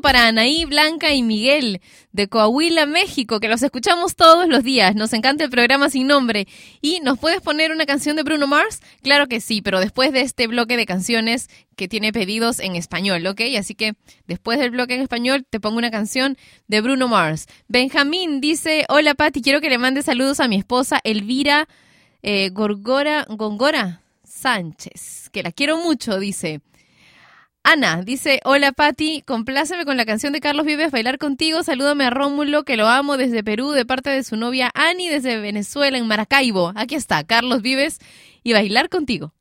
Para 0.00 0.26
Anaí, 0.26 0.64
Blanca 0.64 1.12
y 1.12 1.22
Miguel 1.22 1.80
de 2.12 2.28
Coahuila, 2.28 2.86
México, 2.86 3.40
que 3.40 3.48
los 3.48 3.62
escuchamos 3.62 4.16
todos 4.16 4.48
los 4.48 4.62
días. 4.62 4.94
Nos 4.94 5.12
encanta 5.12 5.44
el 5.44 5.50
programa 5.50 5.90
sin 5.90 6.06
nombre. 6.06 6.46
¿Y 6.80 7.00
nos 7.00 7.18
puedes 7.18 7.40
poner 7.40 7.72
una 7.72 7.86
canción 7.86 8.16
de 8.16 8.22
Bruno 8.22 8.46
Mars? 8.46 8.80
Claro 9.02 9.26
que 9.28 9.40
sí, 9.40 9.62
pero 9.62 9.80
después 9.80 10.12
de 10.12 10.22
este 10.22 10.46
bloque 10.46 10.76
de 10.76 10.86
canciones 10.86 11.48
que 11.76 11.88
tiene 11.88 12.12
pedidos 12.12 12.58
en 12.58 12.76
español, 12.76 13.26
¿ok? 13.26 13.42
Así 13.58 13.74
que 13.74 13.94
después 14.26 14.58
del 14.58 14.70
bloque 14.70 14.94
en 14.94 15.02
español 15.02 15.46
te 15.48 15.60
pongo 15.60 15.78
una 15.78 15.90
canción 15.90 16.36
de 16.68 16.80
Bruno 16.80 17.08
Mars. 17.08 17.46
Benjamín 17.68 18.40
dice, 18.40 18.86
hola 18.88 19.14
Patti, 19.14 19.42
quiero 19.42 19.60
que 19.60 19.70
le 19.70 19.78
mande 19.78 20.02
saludos 20.02 20.40
a 20.40 20.48
mi 20.48 20.56
esposa 20.56 21.00
Elvira 21.04 21.68
eh, 22.22 22.50
Gorgora, 22.50 23.26
Gongora 23.28 24.02
Sánchez, 24.24 25.30
que 25.30 25.42
la 25.42 25.52
quiero 25.52 25.78
mucho, 25.78 26.18
dice. 26.18 26.60
Ana 27.68 28.02
dice, 28.04 28.38
hola 28.44 28.70
Patti, 28.70 29.22
compláceme 29.26 29.84
con 29.84 29.96
la 29.96 30.06
canción 30.06 30.32
de 30.32 30.38
Carlos 30.38 30.64
Vives, 30.64 30.92
Bailar 30.92 31.18
Contigo, 31.18 31.64
salúdame 31.64 32.04
a 32.04 32.10
Rómulo, 32.10 32.62
que 32.62 32.76
lo 32.76 32.86
amo 32.86 33.16
desde 33.16 33.42
Perú, 33.42 33.72
de 33.72 33.84
parte 33.84 34.08
de 34.08 34.22
su 34.22 34.36
novia 34.36 34.70
Ani, 34.72 35.08
desde 35.08 35.40
Venezuela, 35.40 35.98
en 35.98 36.06
Maracaibo. 36.06 36.72
Aquí 36.76 36.94
está, 36.94 37.24
Carlos 37.24 37.62
Vives 37.62 37.98
y 38.44 38.52
Bailar 38.52 38.88
Contigo. 38.88 39.32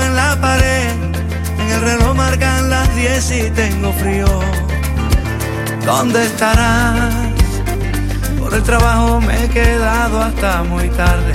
En 0.00 0.16
la 0.16 0.40
pared, 0.40 0.90
en 1.60 1.68
el 1.70 1.80
reloj 1.80 2.14
marcan 2.14 2.70
las 2.70 2.94
10 2.94 3.30
y 3.32 3.50
tengo 3.50 3.92
frío. 3.92 4.26
¿Dónde 5.84 6.24
estarás? 6.24 7.14
Por 8.38 8.54
el 8.54 8.62
trabajo 8.62 9.20
me 9.20 9.44
he 9.44 9.48
quedado 9.48 10.22
hasta 10.22 10.62
muy 10.62 10.88
tarde. 10.90 11.32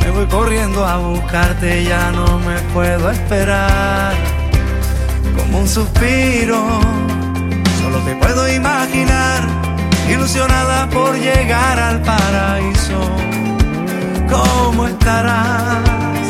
Me 0.00 0.10
voy 0.10 0.26
corriendo 0.26 0.84
a 0.86 0.96
buscarte, 0.96 1.84
ya 1.84 2.10
no 2.12 2.38
me 2.40 2.58
puedo 2.74 3.10
esperar. 3.10 4.14
Como 5.36 5.58
un 5.60 5.68
suspiro, 5.68 6.62
solo 7.80 7.98
te 8.00 8.14
puedo 8.16 8.52
imaginar, 8.52 9.40
ilusionada 10.08 10.88
por 10.88 11.14
llegar 11.16 11.78
al 11.78 12.02
paraíso. 12.02 13.00
¿Cómo 14.28 14.88
estarás? 14.88 16.21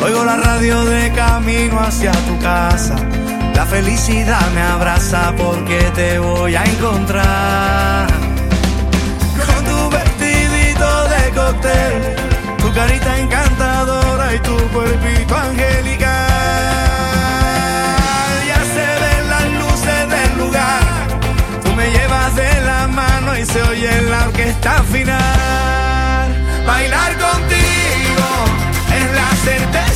Oigo 0.00 0.24
la 0.24 0.36
radio 0.36 0.84
de 0.84 1.12
camino 1.12 1.80
hacia 1.80 2.12
tu 2.12 2.38
casa. 2.38 2.94
La 3.54 3.66
felicidad 3.66 4.48
me 4.54 4.62
abraza 4.62 5.34
porque 5.36 5.80
te 5.96 6.18
voy 6.20 6.54
a 6.54 6.62
encontrar. 6.64 8.06
Con 9.46 9.64
tu 9.64 9.90
vestidito 9.90 11.08
de 11.08 11.30
cóctel, 11.34 12.16
tu 12.58 12.72
carita 12.72 13.18
encantadora 13.18 14.34
y 14.34 14.38
tu 14.38 14.56
cuerpito 14.68 15.36
angelical. 15.36 16.08
Ya 18.46 18.60
se 18.74 18.86
ven 19.02 19.30
las 19.34 19.46
luces 19.62 20.08
del 20.14 20.38
lugar. 20.38 20.82
Tú 21.64 21.74
me 21.74 21.90
llevas 21.90 22.36
de 22.36 22.60
la 22.60 22.86
mano 22.86 23.36
y 23.36 23.44
se 23.44 23.60
oye 23.62 24.02
la 24.02 24.28
orquesta 24.28 24.82
final. 24.84 26.26
Bailar 26.64 27.12
contigo 27.18 28.28
es 28.94 29.12
la 29.12 29.30
certeza 29.44 29.87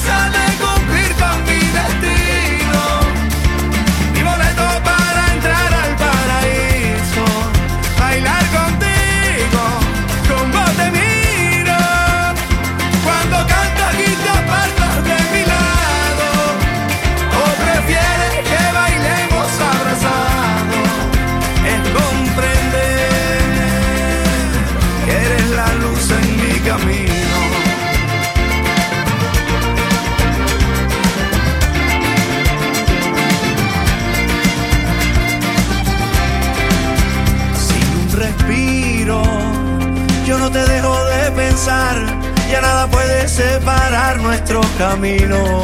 ya 41.64 42.60
nada 42.60 42.88
puede 42.88 43.28
separar 43.28 44.20
nuestros 44.20 44.66
caminos. 44.78 45.62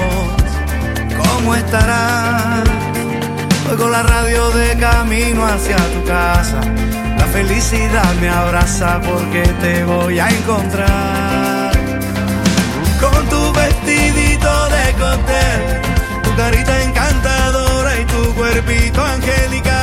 ¿Cómo 1.16 1.54
estarás? 1.56 2.68
Oigo 3.68 3.88
la 3.88 4.04
radio 4.04 4.48
de 4.50 4.76
camino 4.78 5.44
hacia 5.44 5.76
tu 5.76 6.04
casa. 6.04 6.60
La 7.18 7.26
felicidad 7.26 8.14
me 8.20 8.28
abraza 8.28 9.00
porque 9.00 9.42
te 9.60 9.84
voy 9.84 10.20
a 10.20 10.28
encontrar. 10.28 11.72
Con 13.00 13.28
tu 13.28 13.52
vestidito 13.52 14.68
de 14.68 14.92
cóctel, 14.92 15.82
tu 16.22 16.36
carita 16.36 16.82
encantadora 16.84 17.98
y 18.00 18.04
tu 18.04 18.34
cuerpito 18.34 19.04
angelical. 19.04 19.77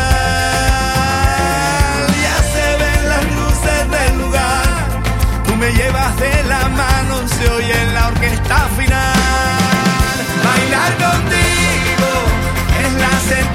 de 6.17 6.43
la 6.43 6.67
mano 6.69 7.27
se 7.27 7.49
oye 7.49 7.73
en 7.81 7.93
la 7.93 8.07
orquesta 8.07 8.67
final. 8.77 10.17
Bailar 10.43 10.91
contigo 10.97 12.09
es 12.83 12.93
la 12.93 13.19
sentencia. 13.19 13.54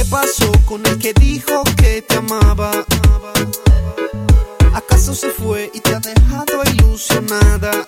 ¿Qué 0.00 0.06
pasó 0.06 0.50
con 0.64 0.86
el 0.86 0.98
que 0.98 1.12
dijo 1.12 1.62
que 1.76 2.00
te 2.00 2.16
amaba? 2.16 2.70
¿Acaso 4.72 5.14
se 5.14 5.28
fue 5.28 5.70
y 5.74 5.80
te 5.80 5.94
ha 5.94 6.00
dejado 6.00 6.62
ilusionada? 6.72 7.84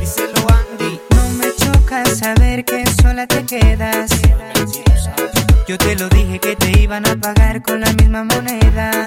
Díselo 0.00 0.46
Andy. 0.48 0.98
No 1.14 1.28
me 1.32 1.54
choca 1.56 2.06
saber 2.06 2.64
que 2.64 2.84
sola 3.02 3.26
te 3.26 3.44
quedas. 3.44 4.10
Yo 5.68 5.76
te 5.76 5.94
lo 5.96 6.08
dije 6.08 6.38
que 6.38 6.56
te 6.56 6.80
iban 6.80 7.06
a 7.06 7.14
pagar 7.16 7.60
con 7.60 7.82
la 7.82 7.92
misma 7.92 8.24
moneda. 8.24 9.06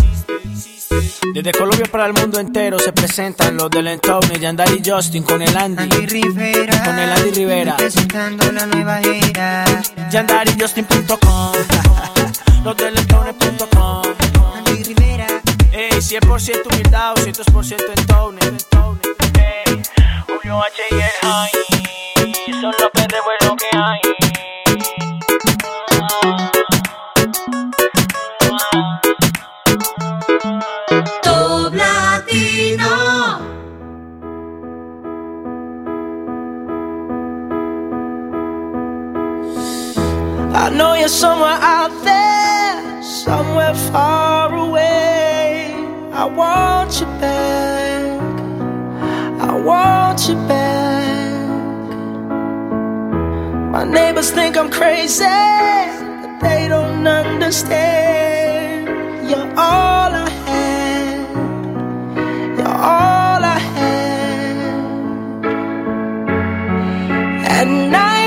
Desde 1.33 1.51
Colombia 1.51 1.85
para 1.89 2.07
el 2.07 2.13
mundo 2.13 2.39
entero 2.39 2.77
se 2.79 2.91
presentan 2.91 3.55
los 3.55 3.69
del 3.69 3.87
Entorno, 3.87 4.33
Yandari 4.33 4.81
y 4.83 4.89
Justin 4.89 5.23
con 5.23 5.41
el 5.41 5.55
Andy. 5.55 5.83
Andy 5.83 6.05
Rivera, 6.07 6.83
Con 6.83 6.99
el 6.99 7.09
Andy 7.11 7.31
Rivera. 7.31 7.77
presentando 7.77 8.51
la 8.51 8.65
nueva 8.65 8.99
era. 8.99 9.63
YandariJustin.com 10.11 11.53
Los 12.65 12.75
del 12.75 12.97
Entorno.com 12.97 14.01
Andy 14.57 14.83
Rivera, 14.83 15.27
Ey, 15.71 15.91
100% 15.91 16.65
humildad, 16.69 17.13
200% 17.15 17.77
Entorno. 18.43 18.99
Ey, 19.39 19.81
Julio 20.27 20.61
H 20.63 20.81
y 20.89 20.95
el 20.95 21.01
High. 21.21 21.51
Son 22.61 22.61
los 22.63 22.75
lo 23.47 23.55
que 23.55 23.77
hay. 23.77 24.01
I 40.63 40.69
know 40.69 40.93
you're 40.93 41.07
somewhere 41.07 41.57
out 41.59 41.91
there, 42.03 43.01
somewhere 43.01 43.73
far 43.73 44.53
away. 44.55 45.73
I 46.13 46.25
want 46.25 46.99
you 46.99 47.07
back. 47.19 48.21
I 49.41 49.55
want 49.55 50.29
you 50.29 50.35
back. 50.47 51.49
My 53.71 53.83
neighbors 53.85 54.29
think 54.29 54.55
I'm 54.55 54.69
crazy, 54.69 55.23
but 55.23 56.39
they 56.41 56.67
don't 56.67 57.07
understand. 57.07 58.87
You're 59.27 59.49
all 59.57 60.11
I 60.13 60.29
had. 60.45 61.27
You're 62.59 62.67
all 62.67 63.43
I 63.55 63.59
had. 63.77 64.75
At 67.57 67.67
night 67.67 68.20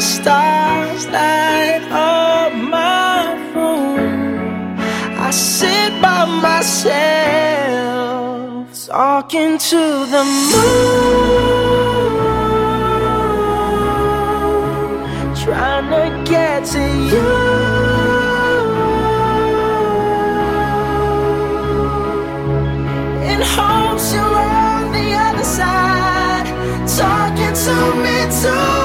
stars 0.00 1.06
light 1.08 1.82
up 1.90 2.52
my 2.54 3.34
room. 3.54 4.76
I 5.18 5.30
sit 5.30 5.92
by 6.00 6.24
myself, 6.46 6.86
talking 8.86 9.58
to 9.58 10.06
the 10.14 10.24
moon, 10.50 10.72
trying 15.44 15.88
to 15.90 16.04
get 16.30 16.64
to 16.66 16.82
you. 17.10 17.92
hopes 23.44 24.14
you're 24.14 24.22
on 24.22 24.92
the 24.92 25.14
other 25.14 25.44
side, 25.44 26.46
talking 26.86 27.54
to 27.64 27.74
me 28.02 28.16
too. 28.40 28.81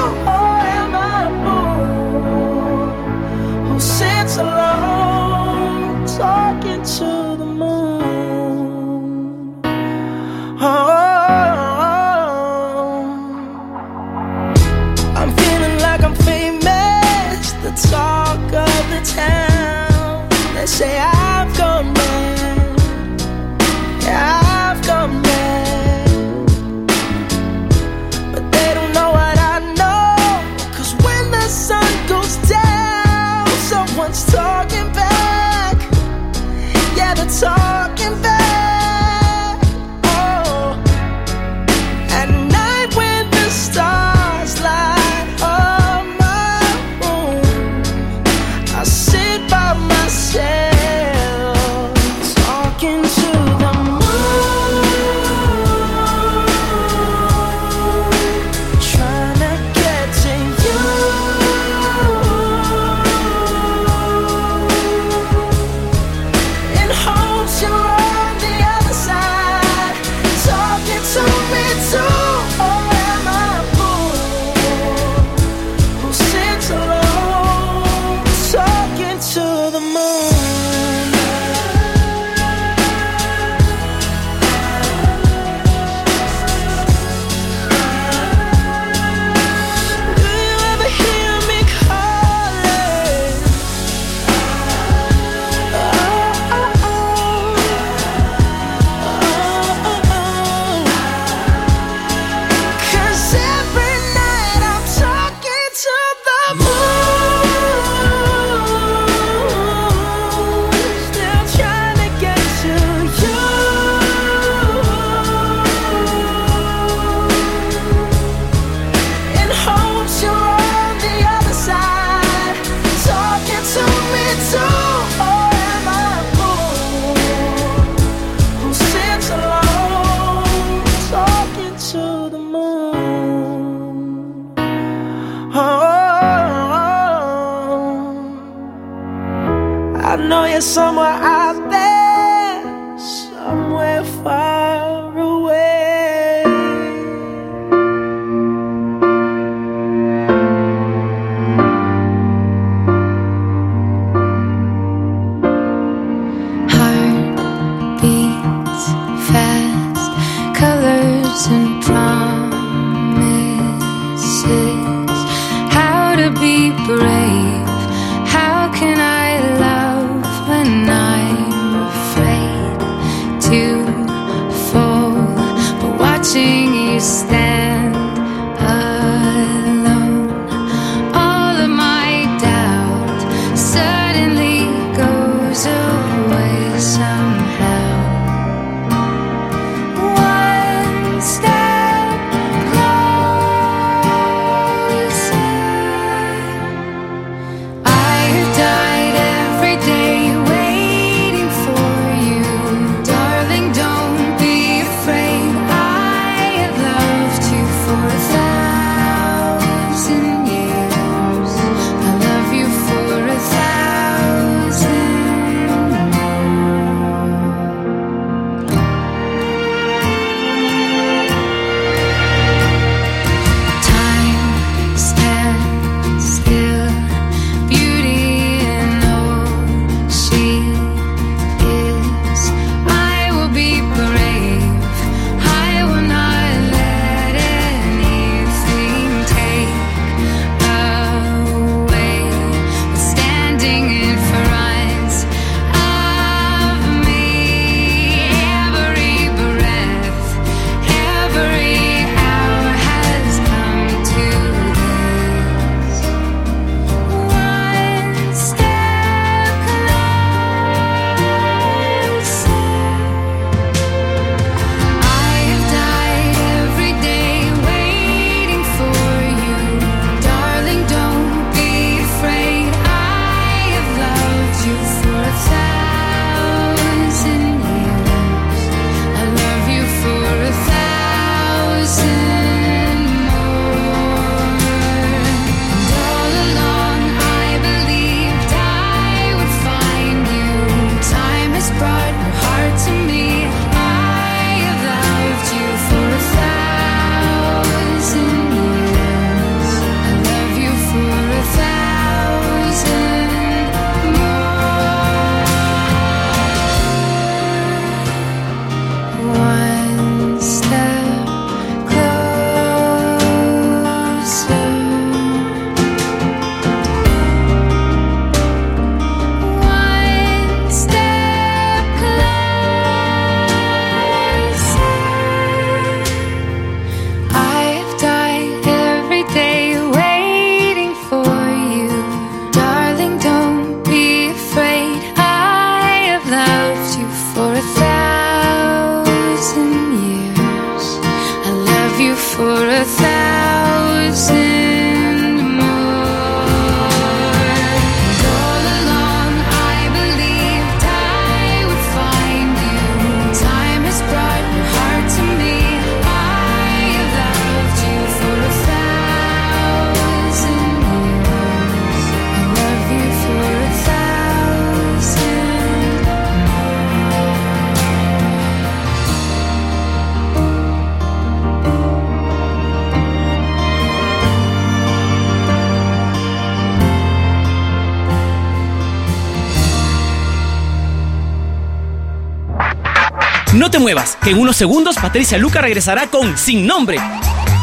Muevas, 383.88 384.18
que 384.22 384.32
en 384.32 384.38
unos 384.38 384.54
segundos 384.54 384.96
Patricia 384.96 385.38
Luca 385.38 385.62
regresará 385.62 386.08
con 386.08 386.36
Sin 386.36 386.66
Nombre 386.66 386.98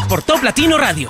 por 0.10 0.24
Top 0.24 0.42
Latino 0.42 0.76
Radio. 0.76 1.08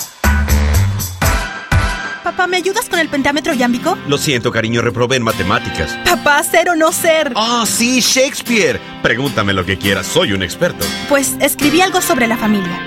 Papá, 2.22 2.47
¿me 2.47 2.57
ayudas 2.57 2.89
con 2.89 2.99
el 2.99 3.07
pentámetro 3.07 3.53
yámbico? 3.53 3.97
Lo 4.09 4.18
siento, 4.18 4.51
cariño, 4.51 4.82
reprobé 4.82 5.16
en 5.16 5.24
matemáticas. 5.24 5.97
Papá, 6.03 6.43
ser 6.43 6.68
o 6.68 6.76
no 6.76 6.91
ser. 6.91 7.32
Ah, 7.38 7.63
sí, 7.66 8.01
Shakespeare. 8.01 8.82
Pregúntame 9.01 9.53
lo 9.53 9.66
que 9.66 9.78
quieras, 9.78 10.05
soy 10.05 10.34
un 10.34 10.43
experto. 10.43 10.86
Pues 11.07 11.36
escribí 11.39 11.80
algo 11.80 12.01
sobre 12.01 12.28
la 12.28 12.36
familia. 12.36 12.84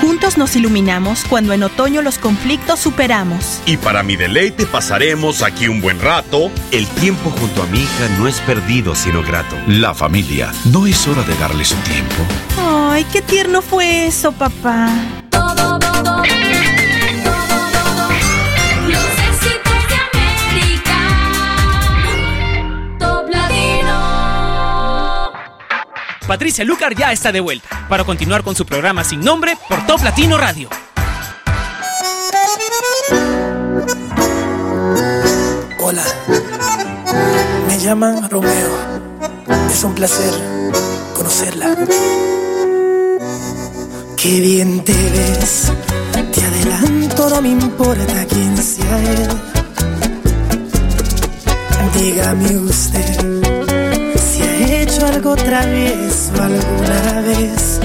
Juntos 0.00 0.38
nos 0.38 0.56
iluminamos 0.56 1.24
cuando 1.28 1.52
en 1.52 1.62
otoño 1.62 2.00
los 2.00 2.18
conflictos 2.18 2.80
superamos. 2.80 3.60
Y 3.66 3.76
para 3.76 4.02
mi 4.02 4.16
deleite 4.16 4.64
pasaremos 4.66 5.42
aquí 5.42 5.68
un 5.68 5.80
buen 5.80 6.00
rato. 6.00 6.50
El 6.70 6.86
tiempo 6.86 7.30
junto 7.30 7.62
a 7.62 7.66
mi 7.66 7.80
hija 7.80 8.08
no 8.18 8.26
es 8.26 8.40
perdido, 8.40 8.94
sino 8.94 9.22
grato. 9.22 9.56
La 9.66 9.94
familia, 9.94 10.52
¿no 10.72 10.86
es 10.86 11.06
hora 11.06 11.22
de 11.22 11.34
darle 11.34 11.64
su 11.64 11.76
tiempo? 11.76 12.24
Ay, 12.58 13.04
qué 13.12 13.20
tierno 13.20 13.60
fue 13.60 14.06
eso, 14.06 14.32
papá. 14.32 14.88
Patricia 26.30 26.64
Lucar 26.64 26.94
ya 26.94 27.10
está 27.10 27.32
de 27.32 27.40
vuelta 27.40 27.86
para 27.88 28.04
continuar 28.04 28.44
con 28.44 28.54
su 28.54 28.64
programa 28.64 29.02
Sin 29.02 29.18
Nombre 29.18 29.58
por 29.68 29.84
Top 29.84 30.00
Latino 30.04 30.38
Radio. 30.38 30.68
Hola, 35.80 36.04
me 37.66 37.78
llaman 37.80 38.30
Romeo. 38.30 38.70
Es 39.72 39.82
un 39.82 39.92
placer 39.92 40.32
conocerla. 41.16 41.76
Qué 44.16 44.40
bien 44.40 44.84
te 44.84 44.92
ves, 44.92 45.72
te 46.32 46.44
adelanto, 46.44 47.28
no 47.28 47.42
me 47.42 47.48
importa 47.48 48.24
quién 48.28 48.56
sea 48.56 48.98
él. 49.00 49.28
Dígame 51.92 52.56
usted 52.56 53.59
algo 55.20 55.36
travieso 55.36 56.32
alguna 56.42 57.20
vez. 57.20 57.78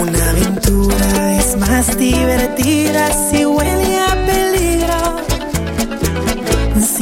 Una 0.00 0.30
aventura 0.30 1.34
es 1.38 1.58
más 1.58 1.98
divertida 1.98 3.12
si 3.28 3.44
huele 3.44 3.85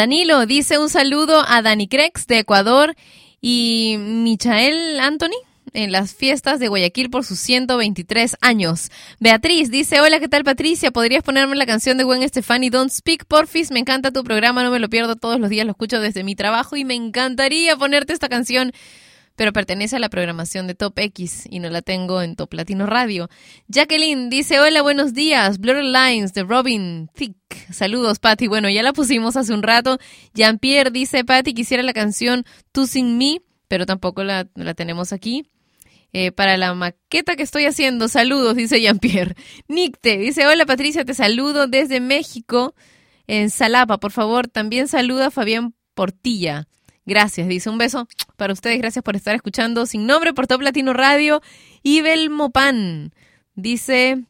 Danilo 0.00 0.46
dice 0.46 0.78
un 0.78 0.88
saludo 0.88 1.44
a 1.46 1.60
Dani 1.60 1.86
Crex 1.86 2.26
de 2.26 2.38
Ecuador 2.38 2.94
y 3.42 3.96
Michael 3.98 4.98
Anthony 4.98 5.36
en 5.74 5.92
las 5.92 6.14
fiestas 6.14 6.58
de 6.58 6.68
Guayaquil 6.68 7.10
por 7.10 7.22
sus 7.22 7.38
123 7.40 8.38
años. 8.40 8.90
Beatriz 9.18 9.70
dice, 9.70 10.00
hola, 10.00 10.18
¿qué 10.18 10.26
tal 10.26 10.42
Patricia? 10.42 10.90
¿Podrías 10.90 11.22
ponerme 11.22 11.54
la 11.54 11.66
canción 11.66 11.98
de 11.98 12.04
Gwen 12.04 12.26
Stefani, 12.26 12.70
Don't 12.70 12.90
Speak, 12.90 13.26
porfis? 13.26 13.70
Me 13.70 13.78
encanta 13.78 14.10
tu 14.10 14.24
programa, 14.24 14.62
no 14.62 14.70
me 14.70 14.78
lo 14.78 14.88
pierdo 14.88 15.16
todos 15.16 15.38
los 15.38 15.50
días, 15.50 15.66
lo 15.66 15.72
escucho 15.72 16.00
desde 16.00 16.24
mi 16.24 16.34
trabajo 16.34 16.76
y 16.76 16.86
me 16.86 16.94
encantaría 16.94 17.76
ponerte 17.76 18.14
esta 18.14 18.30
canción 18.30 18.72
pero 19.36 19.52
pertenece 19.52 19.96
a 19.96 19.98
la 19.98 20.08
programación 20.08 20.66
de 20.66 20.74
Top 20.74 20.98
X 20.98 21.46
y 21.48 21.60
no 21.60 21.70
la 21.70 21.82
tengo 21.82 22.22
en 22.22 22.36
Top 22.36 22.52
Latino 22.52 22.86
Radio. 22.86 23.28
Jacqueline 23.68 24.28
dice, 24.28 24.60
hola, 24.60 24.82
buenos 24.82 25.14
días, 25.14 25.58
Blurred 25.58 25.84
Lines 25.84 26.34
de 26.34 26.42
Robin 26.42 27.08
Thicke. 27.14 27.72
Saludos, 27.72 28.18
Patty. 28.18 28.48
Bueno, 28.48 28.68
ya 28.68 28.82
la 28.82 28.92
pusimos 28.92 29.36
hace 29.36 29.54
un 29.54 29.62
rato. 29.62 29.98
Jean-Pierre 30.34 30.90
dice, 30.90 31.24
Patty, 31.24 31.54
quisiera 31.54 31.82
la 31.82 31.92
canción 31.92 32.44
Tú 32.72 32.86
Sin 32.86 33.18
Me, 33.18 33.40
pero 33.68 33.86
tampoco 33.86 34.24
la, 34.24 34.46
la 34.54 34.74
tenemos 34.74 35.12
aquí. 35.12 35.44
Eh, 36.12 36.32
para 36.32 36.56
la 36.56 36.74
maqueta 36.74 37.36
que 37.36 37.44
estoy 37.44 37.66
haciendo, 37.66 38.08
saludos, 38.08 38.56
dice 38.56 38.80
Jean-Pierre. 38.80 39.36
Nicte 39.68 40.18
dice, 40.18 40.46
hola 40.46 40.66
Patricia, 40.66 41.04
te 41.04 41.14
saludo 41.14 41.68
desde 41.68 42.00
México, 42.00 42.74
en 43.26 43.48
Salapa. 43.50 43.98
Por 43.98 44.10
favor, 44.10 44.48
también 44.48 44.88
saluda 44.88 45.28
a 45.28 45.30
Fabián 45.30 45.74
Portilla. 45.94 46.66
Gracias, 47.10 47.48
dice 47.48 47.68
un 47.68 47.76
beso 47.76 48.06
para 48.36 48.52
ustedes. 48.52 48.78
Gracias 48.78 49.02
por 49.02 49.16
estar 49.16 49.34
escuchando 49.34 49.84
Sin 49.84 50.06
Nombre 50.06 50.32
por 50.32 50.46
Top 50.46 50.62
Latino 50.62 50.92
Radio. 50.92 51.42
Ibel 51.82 52.30
Mopan 52.30 53.12
dice 53.56 54.26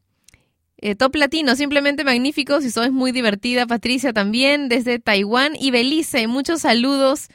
eh, 0.79 0.95
Top 0.95 1.15
Latino, 1.15 1.55
simplemente 1.57 2.05
magnífico. 2.05 2.63
Si 2.63 2.71
sos 2.71 2.91
muy 2.91 3.13
divertida, 3.13 3.67
Patricia 3.67 4.15
también 4.15 4.71
desde 4.71 4.99
Taiwán 4.99 5.57
y 5.61 5.71
Belice. 5.71 6.27
Muchos 6.27 6.63
saludos 6.63 7.29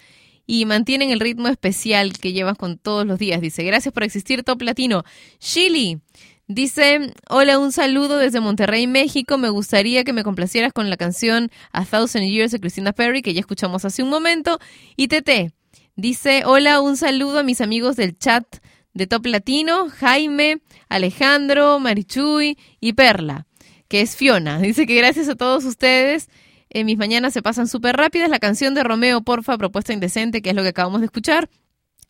y 0.47 0.65
mantienen 0.65 1.11
el 1.11 1.19
ritmo 1.19 1.47
especial 1.47 2.13
que 2.13 2.33
llevas 2.33 2.57
con 2.57 2.79
todos 2.79 3.05
los 3.05 3.19
días. 3.19 3.39
Dice, 3.39 3.63
gracias 3.63 3.93
por 3.93 4.01
existir, 4.01 4.41
Top 4.41 4.63
Latino. 4.63 5.03
Chili. 5.37 5.99
Dice, 6.47 7.11
hola, 7.27 7.57
un 7.57 7.71
saludo 7.71 8.19
desde 8.19 8.39
Monterrey, 8.39 8.85
México. 8.85 9.39
Me 9.39 9.49
gustaría 9.49 10.03
que 10.03 10.13
me 10.13 10.23
complacieras 10.23 10.73
con 10.73 10.91
la 10.91 10.97
canción 10.97 11.49
A 11.71 11.85
Thousand 11.85 12.23
Years 12.23 12.51
de 12.51 12.59
Christina 12.59 12.93
Perry, 12.93 13.23
que 13.23 13.33
ya 13.33 13.39
escuchamos 13.39 13.83
hace 13.83 14.03
un 14.03 14.09
momento. 14.09 14.59
Y 14.95 15.07
Tete, 15.07 15.53
dice, 15.95 16.43
hola, 16.45 16.81
un 16.81 16.97
saludo 16.97 17.39
a 17.39 17.43
mis 17.43 17.61
amigos 17.61 17.95
del 17.95 18.15
chat 18.15 18.45
de 18.93 19.07
Top 19.07 19.25
Latino, 19.25 19.89
Jaime, 19.89 20.61
Alejandro, 20.87 21.79
Marichuy 21.79 22.59
y 22.79 22.93
Perla, 22.93 23.47
que 23.87 24.01
es 24.01 24.15
Fiona. 24.15 24.59
Dice 24.61 24.85
que 24.85 24.95
gracias 24.95 25.27
a 25.29 25.35
todos 25.35 25.65
ustedes, 25.65 26.29
en 26.69 26.85
mis 26.85 26.99
mañanas 26.99 27.33
se 27.33 27.41
pasan 27.41 27.67
súper 27.67 27.97
rápidas. 27.97 28.29
La 28.29 28.37
canción 28.37 28.75
de 28.75 28.83
Romeo, 28.83 29.21
porfa, 29.21 29.57
propuesta 29.57 29.93
indecente, 29.93 30.43
que 30.43 30.51
es 30.51 30.55
lo 30.55 30.61
que 30.61 30.69
acabamos 30.69 31.01
de 31.01 31.05
escuchar. 31.05 31.49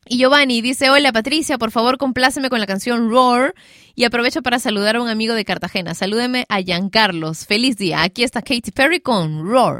Y 0.07 0.17
Giovanni 0.19 0.61
dice, 0.61 0.91
hola 0.91 1.11
Patricia, 1.11 1.57
por 1.57 1.71
favor 1.71 1.97
compláceme 1.97 2.49
con 2.49 2.59
la 2.59 2.67
canción 2.67 3.09
Roar 3.09 3.55
y 3.95 4.03
aprovecho 4.03 4.43
para 4.43 4.59
saludar 4.59 4.97
a 4.97 5.01
un 5.01 5.09
amigo 5.09 5.33
de 5.33 5.45
Cartagena. 5.45 5.95
Salúdeme 5.95 6.45
a 6.47 6.61
Giancarlos. 6.61 7.45
Feliz 7.45 7.77
día. 7.77 8.03
Aquí 8.03 8.23
está 8.23 8.41
Katy 8.41 8.71
Perry 8.71 8.99
con 8.99 9.47
Roar. 9.47 9.79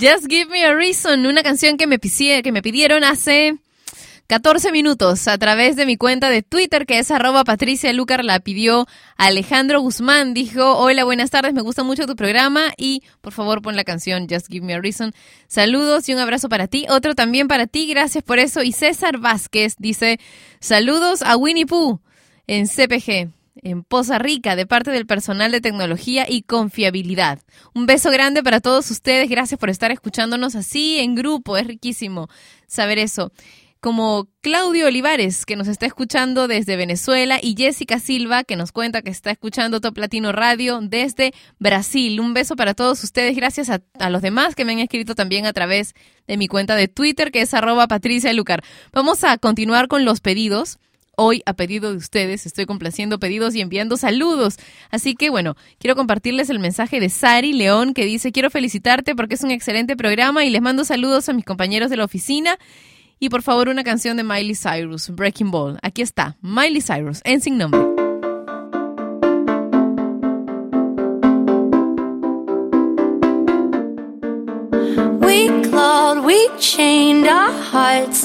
Just 0.00 0.26
Give 0.28 0.48
Me 0.48 0.64
a 0.64 0.72
Reason, 0.74 1.26
una 1.26 1.42
canción 1.42 1.76
que 1.76 1.88
me, 1.88 1.98
pidieron 1.98 3.02
hace 3.02 3.56
14 4.28 4.70
minutos 4.70 5.26
a 5.26 5.36
través 5.38 5.74
de 5.74 5.86
mi 5.86 5.96
cuenta 5.96 6.30
de 6.30 6.42
Twitter, 6.44 6.86
que 6.86 7.00
es 7.00 7.10
arroba 7.10 7.42
Patricia 7.42 7.92
Lucar, 7.92 8.24
la 8.24 8.38
pidió 8.38 8.86
Alejandro 9.16 9.80
Guzmán. 9.80 10.34
Dijo, 10.34 10.76
hola, 10.76 11.02
buenas 11.02 11.30
tardes, 11.30 11.52
me 11.52 11.62
gusta 11.62 11.82
mucho 11.82 12.06
tu 12.06 12.14
programa 12.14 12.72
y 12.76 13.02
por 13.20 13.32
favor 13.32 13.60
pon 13.60 13.74
la 13.74 13.82
canción 13.82 14.28
Just 14.30 14.46
Give 14.48 14.64
Me 14.64 14.74
a 14.74 14.80
Reason. 14.80 15.12
Saludos 15.48 16.08
y 16.08 16.14
un 16.14 16.20
abrazo 16.20 16.48
para 16.48 16.68
ti. 16.68 16.86
Otro 16.88 17.16
también 17.16 17.48
para 17.48 17.66
ti, 17.66 17.88
gracias 17.88 18.22
por 18.22 18.38
eso. 18.38 18.62
Y 18.62 18.70
César 18.70 19.18
Vázquez 19.18 19.74
dice, 19.78 20.20
saludos 20.60 21.22
a 21.22 21.36
Winnie 21.36 21.66
Pooh 21.66 21.98
en 22.46 22.68
CPG. 22.68 23.37
En 23.62 23.82
Poza 23.82 24.18
Rica, 24.18 24.56
de 24.56 24.66
parte 24.66 24.90
del 24.90 25.06
personal 25.06 25.52
de 25.52 25.60
tecnología 25.60 26.26
y 26.28 26.42
confiabilidad. 26.42 27.40
Un 27.74 27.86
beso 27.86 28.10
grande 28.10 28.42
para 28.42 28.60
todos 28.60 28.90
ustedes. 28.90 29.28
Gracias 29.28 29.58
por 29.58 29.70
estar 29.70 29.90
escuchándonos 29.90 30.54
así 30.54 30.98
en 30.98 31.14
grupo. 31.14 31.56
Es 31.56 31.66
riquísimo 31.66 32.28
saber 32.66 32.98
eso 32.98 33.32
como 33.80 34.28
Claudio 34.40 34.86
Olivares, 34.86 35.46
que 35.46 35.56
nos 35.56 35.68
está 35.68 35.86
escuchando 35.86 36.48
desde 36.48 36.76
Venezuela, 36.76 37.38
y 37.40 37.54
Jessica 37.56 38.00
Silva, 38.00 38.44
que 38.44 38.56
nos 38.56 38.72
cuenta 38.72 39.02
que 39.02 39.10
está 39.10 39.30
escuchando 39.30 39.80
Top 39.80 39.96
Latino 39.98 40.32
Radio 40.32 40.80
desde 40.82 41.32
Brasil. 41.58 42.20
Un 42.20 42.34
beso 42.34 42.56
para 42.56 42.74
todos 42.74 43.02
ustedes, 43.04 43.36
gracias 43.36 43.70
a, 43.70 43.80
a 43.98 44.10
los 44.10 44.22
demás 44.22 44.54
que 44.54 44.64
me 44.64 44.72
han 44.72 44.80
escrito 44.80 45.14
también 45.14 45.46
a 45.46 45.52
través 45.52 45.94
de 46.26 46.36
mi 46.36 46.48
cuenta 46.48 46.74
de 46.74 46.88
Twitter, 46.88 47.30
que 47.30 47.42
es 47.42 47.54
arroba 47.54 47.86
Patricia 47.86 48.32
Lucar. 48.32 48.64
Vamos 48.92 49.22
a 49.22 49.38
continuar 49.38 49.86
con 49.88 50.04
los 50.04 50.20
pedidos 50.20 50.78
hoy 51.18 51.42
a 51.44 51.52
pedido 51.52 51.90
de 51.90 51.98
ustedes. 51.98 52.46
Estoy 52.46 52.64
complaciendo 52.64 53.18
pedidos 53.18 53.54
y 53.54 53.60
enviando 53.60 53.96
saludos. 53.96 54.56
Así 54.90 55.14
que 55.14 55.28
bueno, 55.28 55.56
quiero 55.78 55.96
compartirles 55.96 56.48
el 56.48 56.60
mensaje 56.60 57.00
de 57.00 57.10
Sari 57.10 57.52
León 57.52 57.92
que 57.92 58.06
dice, 58.06 58.32
quiero 58.32 58.50
felicitarte 58.50 59.14
porque 59.14 59.34
es 59.34 59.42
un 59.42 59.50
excelente 59.50 59.96
programa 59.96 60.44
y 60.44 60.50
les 60.50 60.62
mando 60.62 60.84
saludos 60.84 61.28
a 61.28 61.32
mis 61.32 61.44
compañeros 61.44 61.90
de 61.90 61.96
la 61.96 62.04
oficina. 62.04 62.56
Y 63.18 63.30
por 63.30 63.42
favor, 63.42 63.68
una 63.68 63.82
canción 63.82 64.16
de 64.16 64.22
Miley 64.22 64.54
Cyrus, 64.54 65.10
Breaking 65.10 65.50
Ball. 65.50 65.78
Aquí 65.82 66.02
está, 66.02 66.36
Miley 66.40 66.80
Cyrus, 66.80 67.20
en 67.24 67.40
sin 67.40 67.58
nombre. 67.58 67.80
We 75.20 75.48
clawed, 75.68 76.24
we 76.24 76.48
chained 76.58 77.26
our 77.26 77.50
hearts 77.50 78.24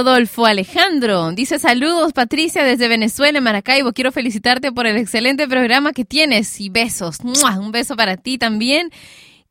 Rodolfo 0.00 0.46
Alejandro 0.46 1.30
dice 1.32 1.58
saludos 1.58 2.14
Patricia 2.14 2.64
desde 2.64 2.88
Venezuela, 2.88 3.36
en 3.36 3.44
Maracaibo. 3.44 3.92
Quiero 3.92 4.12
felicitarte 4.12 4.72
por 4.72 4.86
el 4.86 4.96
excelente 4.96 5.46
programa 5.46 5.92
que 5.92 6.06
tienes 6.06 6.58
y 6.58 6.70
besos. 6.70 7.18
Un 7.22 7.70
beso 7.70 7.96
para 7.96 8.16
ti 8.16 8.38
también. 8.38 8.88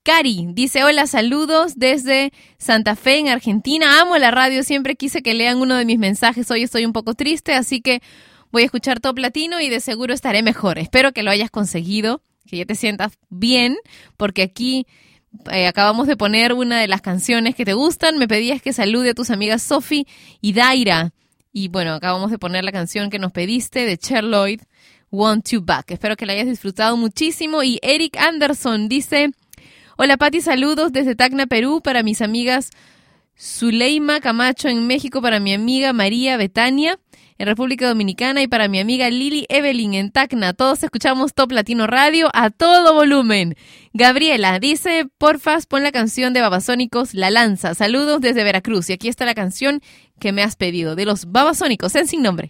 Cari 0.01 0.47
dice 0.53 0.83
hola, 0.83 1.05
saludos 1.05 1.73
desde 1.75 2.33
Santa 2.57 2.95
Fe 2.95 3.19
en 3.19 3.27
Argentina. 3.27 4.01
Amo 4.01 4.17
la 4.17 4.31
radio, 4.31 4.63
siempre 4.63 4.95
quise 4.95 5.21
que 5.21 5.35
lean 5.35 5.59
uno 5.59 5.75
de 5.75 5.85
mis 5.85 5.99
mensajes. 5.99 6.49
Hoy 6.49 6.63
estoy 6.63 6.83
un 6.83 6.93
poco 6.93 7.13
triste, 7.13 7.53
así 7.53 7.79
que 7.79 8.01
voy 8.51 8.63
a 8.63 8.65
escuchar 8.65 8.99
Top 8.99 9.19
Latino 9.19 9.61
y 9.61 9.69
de 9.69 9.79
seguro 9.79 10.15
estaré 10.15 10.41
mejor. 10.41 10.79
Espero 10.79 11.11
que 11.11 11.21
lo 11.21 11.29
hayas 11.29 11.51
conseguido, 11.51 12.23
que 12.47 12.57
ya 12.57 12.65
te 12.65 12.73
sientas 12.73 13.19
bien, 13.29 13.77
porque 14.17 14.41
aquí 14.41 14.87
eh, 15.51 15.67
acabamos 15.67 16.07
de 16.07 16.17
poner 16.17 16.53
una 16.53 16.79
de 16.79 16.87
las 16.87 17.01
canciones 17.01 17.55
que 17.55 17.65
te 17.65 17.73
gustan. 17.73 18.17
Me 18.17 18.27
pedías 18.27 18.61
que 18.61 18.73
salude 18.73 19.11
a 19.11 19.13
tus 19.13 19.29
amigas 19.29 19.61
Sophie 19.61 20.07
y 20.41 20.53
Daira. 20.53 21.11
Y 21.51 21.67
bueno, 21.67 21.93
acabamos 21.93 22.31
de 22.31 22.37
poner 22.37 22.63
la 22.63 22.71
canción 22.71 23.09
que 23.09 23.19
nos 23.19 23.31
pediste 23.31 23.85
de 23.85 23.97
Cher 23.97 24.23
Lloyd, 24.23 24.61
Want 25.11 25.49
You 25.49 25.61
Back. 25.61 25.91
Espero 25.91 26.15
que 26.15 26.25
la 26.25 26.33
hayas 26.33 26.47
disfrutado 26.47 26.97
muchísimo. 26.97 27.63
Y 27.63 27.79
Eric 27.81 28.17
Anderson 28.17 28.87
dice, 28.87 29.31
hola 29.97 30.17
Patti, 30.17 30.41
saludos 30.41 30.91
desde 30.91 31.15
Tacna, 31.15 31.47
Perú, 31.47 31.81
para 31.81 32.03
mis 32.03 32.21
amigas 32.21 32.69
Zuleima 33.39 34.19
Camacho 34.19 34.67
en 34.67 34.85
México, 34.85 35.21
para 35.21 35.39
mi 35.39 35.53
amiga 35.53 35.93
María 35.93 36.35
Betania 36.35 36.99
en 37.37 37.47
República 37.47 37.87
Dominicana 37.87 38.41
y 38.41 38.47
para 38.47 38.67
mi 38.67 38.79
amiga 38.81 39.09
Lili 39.09 39.45
Evelyn 39.47 39.93
en 39.93 40.11
Tacna. 40.11 40.53
Todos 40.53 40.83
escuchamos 40.83 41.33
Top 41.33 41.53
Latino 41.53 41.87
Radio 41.87 42.29
a 42.33 42.49
todo 42.49 42.93
volumen. 42.93 43.55
Gabriela 43.93 44.59
dice, 44.59 45.07
porfas, 45.17 45.65
pon 45.65 45.83
la 45.83 45.93
canción 45.93 46.33
de 46.33 46.41
Babasónicos 46.41 47.13
La 47.13 47.31
Lanza. 47.31 47.75
Saludos 47.75 48.19
desde 48.19 48.43
Veracruz. 48.43 48.89
Y 48.89 48.93
aquí 48.93 49.07
está 49.07 49.25
la 49.25 49.35
canción 49.35 49.81
que 50.19 50.33
me 50.33 50.43
has 50.43 50.57
pedido 50.57 50.97
de 50.97 51.05
los 51.05 51.31
Babasónicos 51.31 51.95
en 51.95 52.07
sin 52.07 52.21
nombre. 52.21 52.49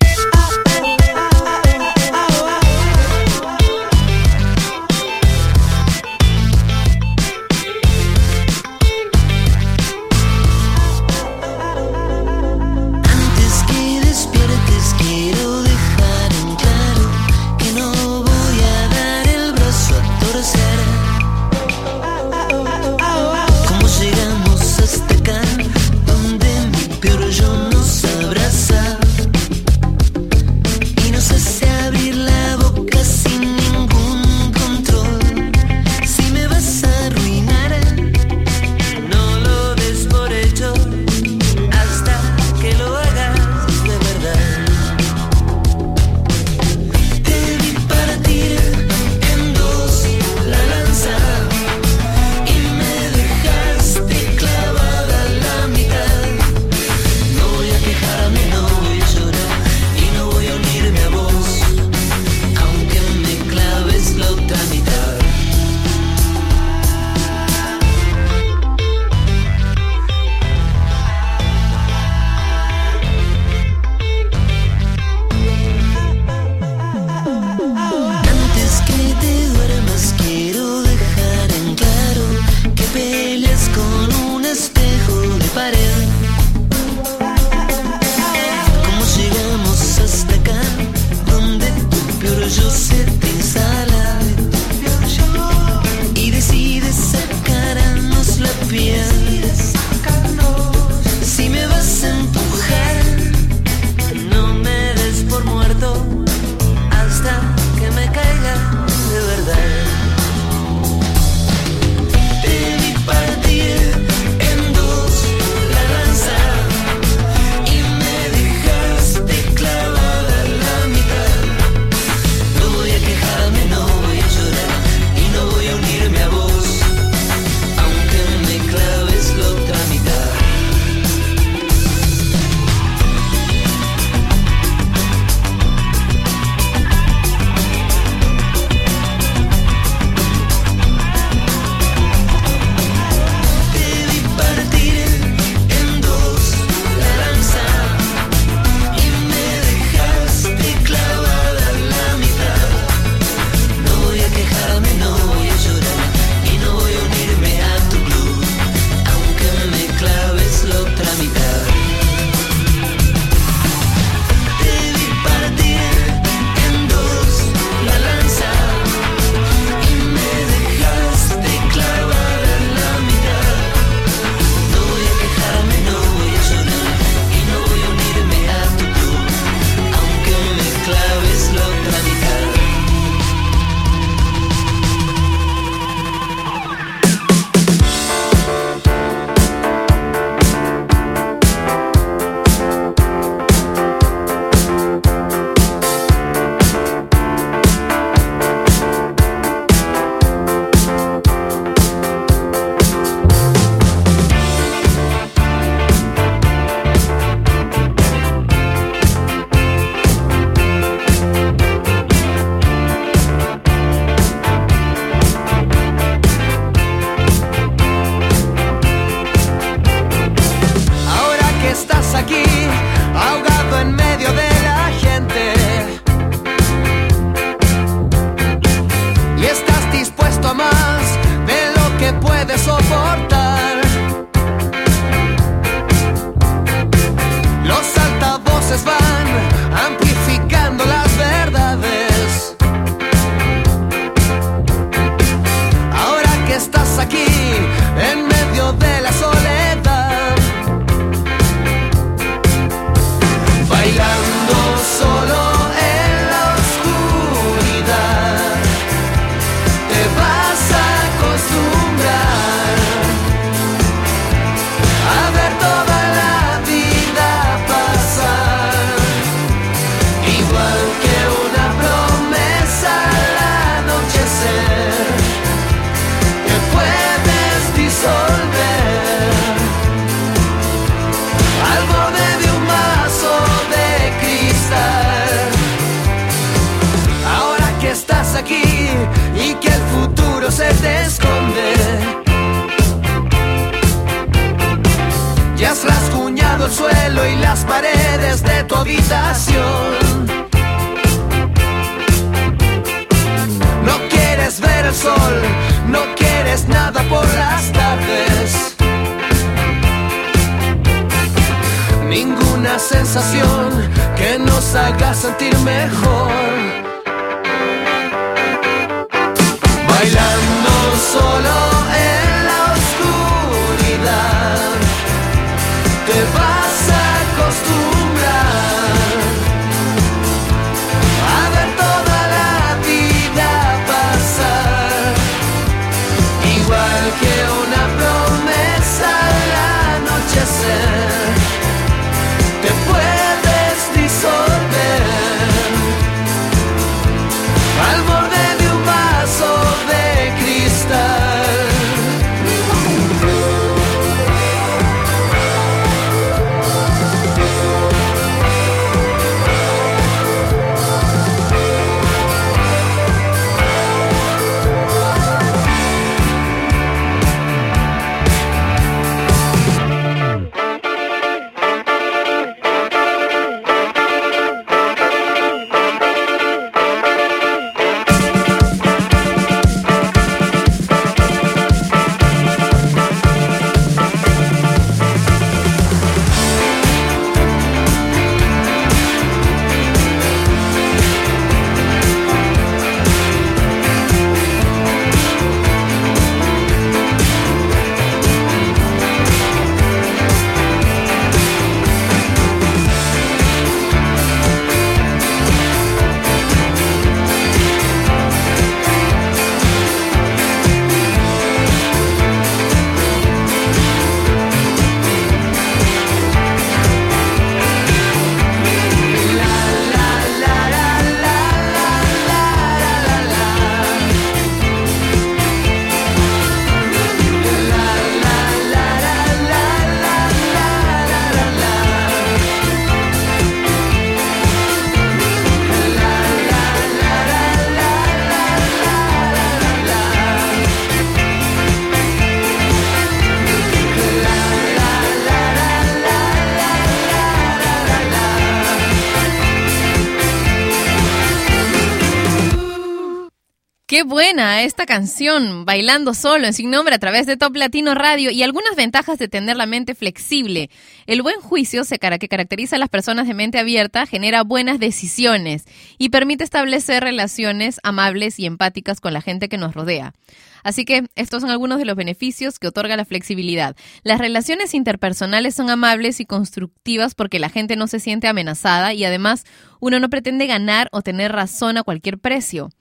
Canción, 454.89 455.65
bailando 455.65 456.15
solo 456.15 456.47
en 456.47 456.53
sin 456.53 456.71
nombre 456.71 456.95
a 456.95 456.97
través 456.99 457.27
de 457.27 457.37
Top 457.37 457.55
Latino 457.55 457.93
Radio 457.93 458.31
y 458.31 458.41
algunas 458.41 458.75
ventajas 458.75 459.19
de 459.19 459.27
tener 459.27 459.55
la 459.55 459.67
mente 459.67 459.93
flexible. 459.93 460.71
El 461.05 461.21
buen 461.21 461.39
juicio 461.41 461.83
se 461.83 461.99
que 461.99 462.27
caracteriza 462.27 462.75
a 462.75 462.79
las 462.79 462.89
personas 462.89 463.27
de 463.27 463.35
mente 463.35 463.59
abierta 463.59 464.07
genera 464.07 464.41
buenas 464.41 464.79
decisiones 464.79 465.65
y 465.99 466.09
permite 466.09 466.43
establecer 466.43 467.03
relaciones 467.03 467.79
amables 467.83 468.39
y 468.39 468.47
empáticas 468.47 468.99
con 468.99 469.13
la 469.13 469.21
gente 469.21 469.47
que 469.47 469.59
nos 469.59 469.75
rodea. 469.75 470.15
Así 470.63 470.85
que 470.85 471.03
estos 471.15 471.43
son 471.43 471.51
algunos 471.51 471.77
de 471.77 471.85
los 471.85 471.95
beneficios 471.95 472.57
que 472.57 472.67
otorga 472.67 472.97
la 472.97 473.05
flexibilidad. 473.05 473.75
Las 474.01 474.17
relaciones 474.17 474.73
interpersonales 474.73 475.53
son 475.53 475.69
amables 475.69 476.19
y 476.19 476.25
constructivas 476.25 477.13
porque 477.13 477.37
la 477.37 477.49
gente 477.49 477.75
no 477.75 477.85
se 477.85 477.99
siente 477.99 478.27
amenazada 478.27 478.95
y 478.95 479.05
además 479.05 479.45
uno 479.79 479.99
no 479.99 480.09
pretende 480.09 480.47
ganar 480.47 480.89
o 480.91 481.03
tener 481.03 481.31
razón 481.31 481.77
a 481.77 481.83
cualquier 481.83 482.17
precio 482.17 482.71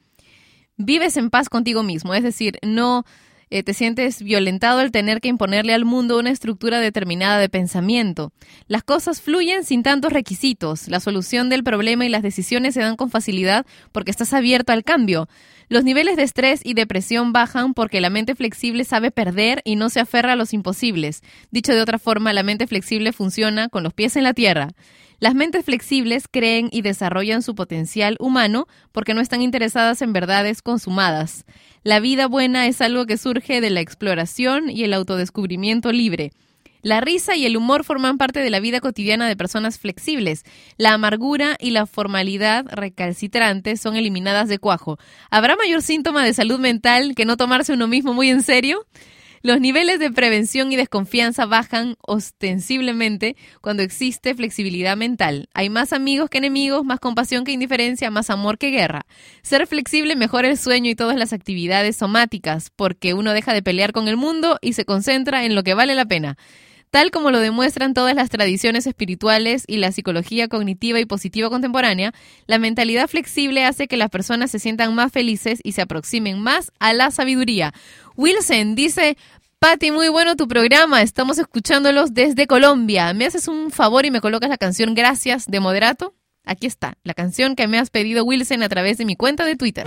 vives 0.79 1.17
en 1.17 1.29
paz 1.29 1.49
contigo 1.49 1.83
mismo, 1.83 2.15
es 2.15 2.23
decir, 2.23 2.59
no 2.63 3.05
eh, 3.51 3.63
te 3.63 3.73
sientes 3.73 4.23
violentado 4.23 4.81
al 4.81 4.93
tener 4.93 5.21
que 5.21 5.29
imponerle 5.29 5.73
al 5.73 5.87
mundo 5.87 6.19
una 6.19 6.31
estructura 6.31 6.81
determinada 6.81 7.39
de 7.39 7.49
pensamiento. 7.49 8.31
Las 8.67 8.85
cosas 8.85 9.23
fluyen 9.23 9.65
sin 9.65 9.83
tantos 9.83 10.13
requisitos, 10.13 10.89
la 10.89 11.01
solución 11.01 11.49
del 11.49 11.65
problema 11.65 12.05
y 12.05 12.11
las 12.11 12.23
decisiones 12.23 12.75
se 12.75 12.81
dan 12.81 12.97
con 12.97 13.11
facilidad 13.11 13.65
porque 13.91 14.11
estás 14.11 14.35
abierto 14.35 14.73
al 14.73 14.85
cambio. 14.85 15.29
Los 15.71 15.85
niveles 15.85 16.17
de 16.17 16.25
estrés 16.25 16.61
y 16.63 16.75
depresión 16.75 17.33
bajan 17.33 17.73
porque 17.73 18.01
la 18.01 18.11
mente 18.11 18.35
flexible 18.35 18.85
sabe 18.85 19.11
perder 19.11 19.63
y 19.65 19.77
no 19.77 19.89
se 19.89 20.01
aferra 20.01 20.33
a 20.33 20.37
los 20.37 20.53
imposibles. 20.53 21.23
Dicho 21.51 21.75
de 21.75 21.81
otra 21.81 21.99
forma, 21.99 22.33
la 22.33 22.43
mente 22.43 22.67
flexible 22.67 23.13
funciona 23.13 23.69
con 23.69 23.83
los 23.83 23.95
pies 23.95 24.17
en 24.17 24.25
la 24.25 24.35
tierra. 24.35 24.73
Las 25.21 25.35
mentes 25.35 25.65
flexibles 25.65 26.29
creen 26.31 26.69
y 26.71 26.83
desarrollan 26.83 27.43
su 27.43 27.57
potencial 27.57 28.17
humano 28.21 28.69
porque 28.93 29.15
no 29.15 29.21
están 29.21 29.43
interesadas 29.43 30.01
en 30.01 30.13
verdades 30.13 30.63
consumadas. 30.63 31.45
La 31.83 31.99
vida 31.99 32.29
buena 32.29 32.69
es 32.69 32.81
algo 32.81 33.05
que 33.05 33.19
surge 33.19 33.61
de 33.61 33.71
la 33.71 33.81
exploración 33.81 34.71
y 34.71 34.85
el 34.85 34.95
autodescubrimiento 34.95 35.91
libre. 35.91 36.31
La 36.83 37.01
risa 37.01 37.35
y 37.35 37.45
el 37.45 37.57
humor 37.57 37.83
forman 37.83 38.19
parte 38.19 38.39
de 38.39 38.51
la 38.51 38.61
vida 38.61 38.81
cotidiana 38.81 39.27
de 39.27 39.37
personas 39.37 39.81
flexibles. 39.81 40.45
La 40.77 40.93
amargura 40.93 41.57
y 41.59 41.73
la 41.73 41.87
formalidad 41.87 42.67
recalcitrante 42.71 43.77
son 43.77 43.97
eliminadas 43.97 44.49
de 44.49 44.61
cuajo. 44.61 44.99
¿Habrá 45.31 45.57
mayor 45.57 45.83
síntoma 45.83 46.25
de 46.25 46.35
salud 46.35 46.61
mental 46.61 47.17
que 47.17 47.25
no 47.25 47.37
tomarse 47.37 47.73
uno 47.73 47.89
mismo 47.89 48.15
muy 48.15 48.31
en 48.31 48.43
serio? 48.43 48.87
Los 49.43 49.61
niveles 49.61 50.01
de 50.01 50.11
prevención 50.11 50.73
y 50.73 50.77
desconfianza 50.77 51.47
bajan 51.47 51.97
ostensiblemente 52.01 53.37
cuando 53.61 53.83
existe 53.83 54.35
flexibilidad 54.35 54.97
mental. 54.97 55.49
Hay 55.55 55.71
más 55.71 55.93
amigos 55.93 56.29
que 56.29 56.39
enemigos, 56.39 56.85
más 56.85 56.99
compasión 56.99 57.45
que 57.45 57.53
indiferencia, 57.53 58.11
más 58.11 58.31
amor 58.31 58.59
que 58.59 58.71
guerra. 58.71 59.07
Ser 59.43 59.67
flexible 59.67 60.17
mejora 60.17 60.49
el 60.49 60.59
sueño 60.59 60.91
y 60.91 60.97
todas 60.97 61.17
las 61.17 61.33
actividades 61.33 61.97
somáticas, 61.97 62.71
porque 62.75 63.15
uno 63.15 63.33
deja 63.33 63.53
de 63.53 63.63
pelear 63.63 63.93
con 63.93 64.09
el 64.09 64.17
mundo 64.17 64.59
y 64.61 64.73
se 64.73 64.85
concentra 64.85 65.45
en 65.45 65.55
lo 65.55 65.63
que 65.63 65.75
vale 65.75 65.95
la 65.95 66.07
pena. 66.07 66.37
Tal 66.91 67.11
como 67.11 67.31
lo 67.31 67.39
demuestran 67.39 67.93
todas 67.93 68.15
las 68.15 68.31
tradiciones 68.31 68.87
espirituales 68.87 69.65
y 69.67 69.77
la 69.77 69.93
psicología 69.93 70.49
cognitiva 70.49 70.99
y 70.99 71.05
positiva 71.05 71.51
contemporánea, 71.51 72.15
la 72.47 72.59
mentalidad 72.59 73.09
flexible 73.09 73.67
hace 73.67 73.89
que 73.89 73.99
las 73.99 74.09
personas 74.09 74.51
se 74.51 74.59
sientan 74.59 74.95
más 74.95 75.13
felices 75.13 75.61
y 75.63 75.73
se 75.73 75.83
aproximen 75.83 76.41
más 76.41 76.73
a 76.79 76.95
la 76.95 77.11
sabiduría. 77.11 77.75
Wilson 78.19 78.75
dice, 78.75 79.17
Patti, 79.61 79.93
muy 79.93 80.09
bueno 80.09 80.35
tu 80.35 80.49
programa, 80.49 81.03
estamos 81.03 81.39
escuchándolos 81.39 82.15
desde 82.15 82.49
Colombia. 82.49 83.15
¿Me 83.15 83.27
haces 83.27 83.47
un 83.47 83.71
favor 83.71 84.05
y 84.07 84.11
me 84.11 84.21
colocas 84.21 84.51
la 84.51 84.59
canción 84.59 84.97
Gracias 84.97 85.47
de 85.47 85.61
Moderato? 85.61 86.15
Aquí 86.45 86.67
está, 86.67 86.99
la 87.05 87.15
canción 87.15 87.55
que 87.55 87.69
me 87.69 87.79
has 87.79 87.91
pedido 87.91 88.25
Wilson 88.25 88.65
a 88.65 88.69
través 88.69 88.99
de 88.99 89.05
mi 89.05 89.15
cuenta 89.15 89.45
de 89.45 89.55
Twitter. 89.55 89.87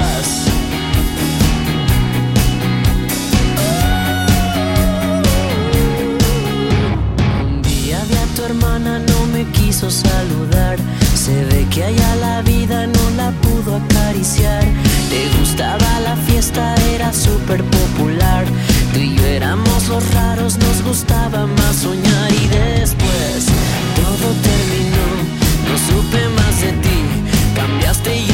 Saludar. 9.89 10.77
Se 11.15 11.45
ve 11.45 11.65
que 11.69 11.83
allá 11.83 12.15
la 12.17 12.41
vida 12.41 12.87
no 12.87 13.09
la 13.17 13.31
pudo 13.41 13.77
acariciar. 13.77 14.63
Le 15.09 15.29
gustaba 15.39 15.99
la 16.03 16.15
fiesta, 16.15 16.75
era 16.93 17.11
súper 17.13 17.63
popular. 17.63 18.45
Tú 18.93 18.99
y 18.99 19.15
yo 19.15 19.25
éramos 19.25 19.87
los 19.87 20.03
raros, 20.13 20.57
nos 20.57 20.83
gustaba 20.83 21.47
más 21.47 21.75
soñar. 21.77 22.31
Y 22.31 22.47
después 22.47 23.47
todo 23.95 24.27
terminó, 24.49 25.07
no 25.67 25.75
supe 25.87 26.27
más 26.37 26.61
de 26.61 26.71
ti. 26.83 26.97
Cambiaste 27.55 28.15
y 28.17 28.30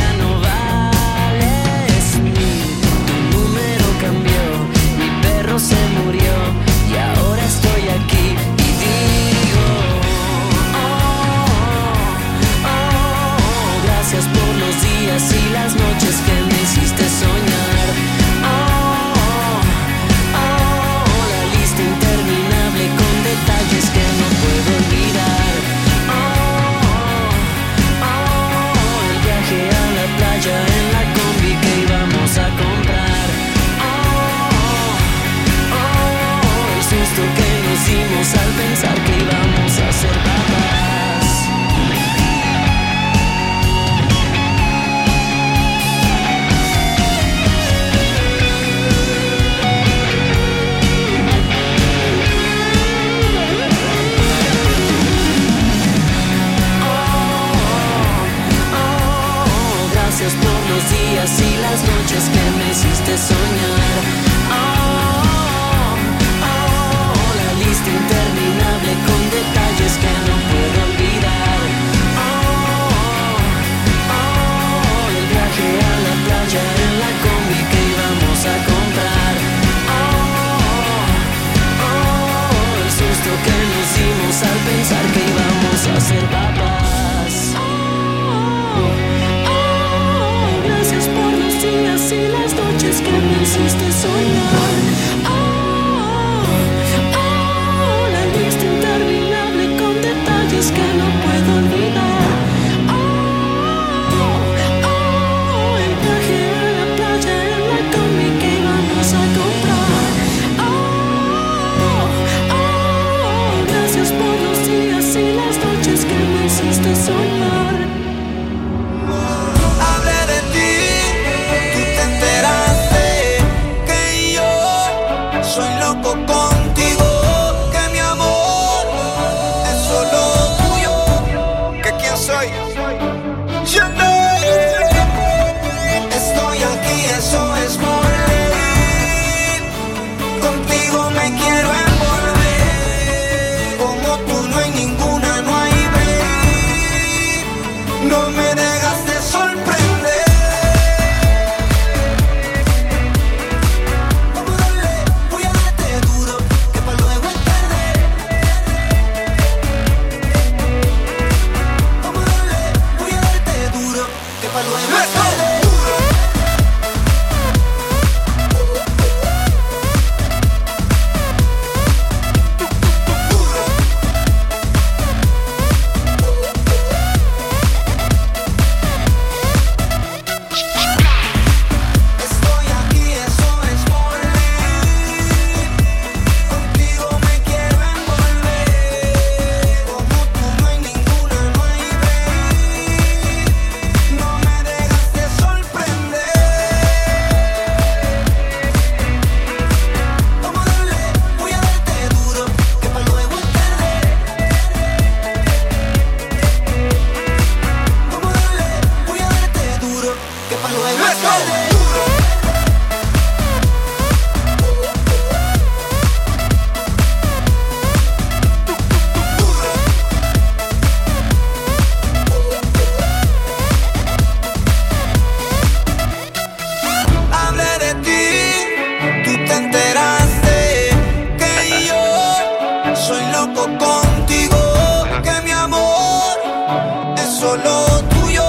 solo 237.38 238.02
tuyo. 238.10 238.44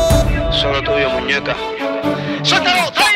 Solo 0.51 0.83
tuyo, 0.83 1.11
muñeca. 1.11 1.55
¡Suéltalo! 2.43 3.08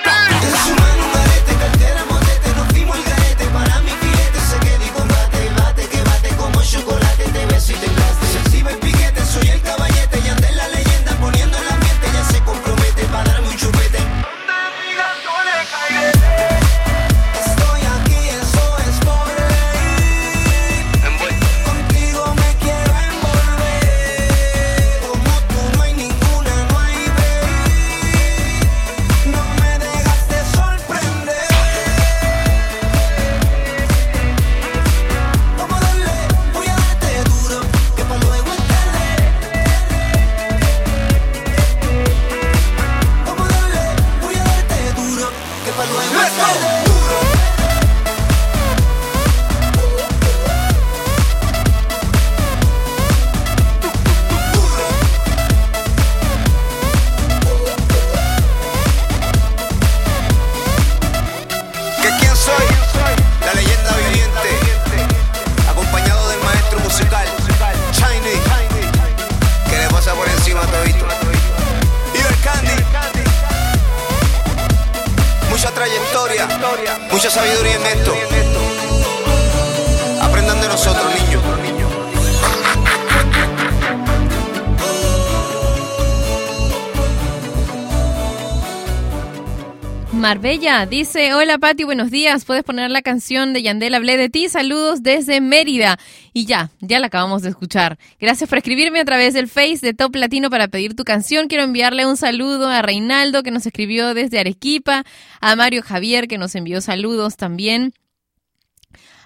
Dice, 90.73 91.35
hola 91.35 91.59
Pati, 91.59 91.85
buenos 91.85 92.11
días, 92.11 92.47
puedes 92.47 92.65
poner 92.65 92.91
la 92.91 93.03
canción 93.03 93.53
de 93.53 93.63
Yandel, 93.63 93.95
hablé 93.95 94.17
de 94.17 94.31
ti, 94.31 94.49
saludos 94.49 95.03
desde 95.03 95.43
Mérida. 95.43 95.99
Y 96.33 96.47
ya, 96.47 96.71
ya 96.81 96.99
la 96.99 97.09
acabamos 97.09 97.43
de 97.43 97.51
escuchar. 97.51 97.99
Gracias 98.19 98.49
por 98.49 98.57
escribirme 98.57 98.99
a 98.99 99.05
través 99.05 99.35
del 99.35 99.49
Face 99.49 99.81
de 99.83 99.93
Top 99.93 100.17
Latino 100.17 100.49
para 100.49 100.69
pedir 100.69 100.97
tu 100.97 101.05
canción. 101.05 101.49
Quiero 101.49 101.65
enviarle 101.65 102.07
un 102.07 102.17
saludo 102.17 102.69
a 102.69 102.81
Reinaldo 102.81 103.43
que 103.43 103.51
nos 103.51 103.67
escribió 103.67 104.15
desde 104.15 104.41
Arequipa, 104.41 105.05
a 105.43 105.57
Mario 105.57 105.83
Javier 105.83 106.27
que 106.27 106.39
nos 106.39 106.55
envió 106.55 106.81
saludos 106.81 107.37
también, 107.37 107.93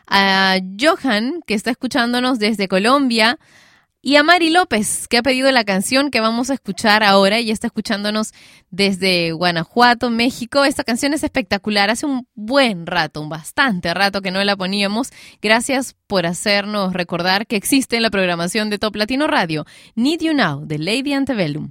a 0.09 0.59
Johan 0.81 1.43
que 1.47 1.55
está 1.55 1.71
escuchándonos 1.71 2.41
desde 2.41 2.67
Colombia, 2.67 3.39
y 4.03 4.17
a 4.17 4.23
Mari 4.23 4.51
López, 4.51 5.09
que 5.09 5.19
ha 5.19 5.23
pedido 5.23 5.51
la 5.51 5.65
canción 5.65 6.11
que 6.11 6.21
vamos 6.21 6.51
a 6.51 6.55
escuchar 6.55 7.03
ahora. 7.03 7.39
Ella 7.39 7.53
está 7.53 7.67
escuchándonos 7.67 8.33
desde 8.71 9.33
Guanajuato, 9.33 10.11
México. 10.11 10.65
Esta 10.65 10.85
canción 10.85 11.13
es 11.13 11.25
espectacular. 11.25 11.91
Hace 11.91 12.07
un 12.07 12.29
buen 12.35 12.87
rato, 12.87 13.21
un 13.21 13.29
bastante 13.29 13.93
rato 13.95 14.23
que 14.23 14.31
no 14.31 14.43
la 14.45 14.57
poníamos. 14.57 15.11
Gracias 15.43 15.97
por 16.07 16.27
hacernos 16.27 16.93
recordar 16.93 17.47
que 17.47 17.57
existe 17.57 17.97
en 17.97 18.03
la 18.03 18.11
programación 18.11 18.71
de 18.71 18.79
Top 18.79 18.95
Latino 18.95 19.27
Radio. 19.27 19.67
Need 19.97 20.21
You 20.21 20.35
Now, 20.35 20.65
de 20.65 20.79
Lady 20.79 21.13
Antebellum. 21.13 21.71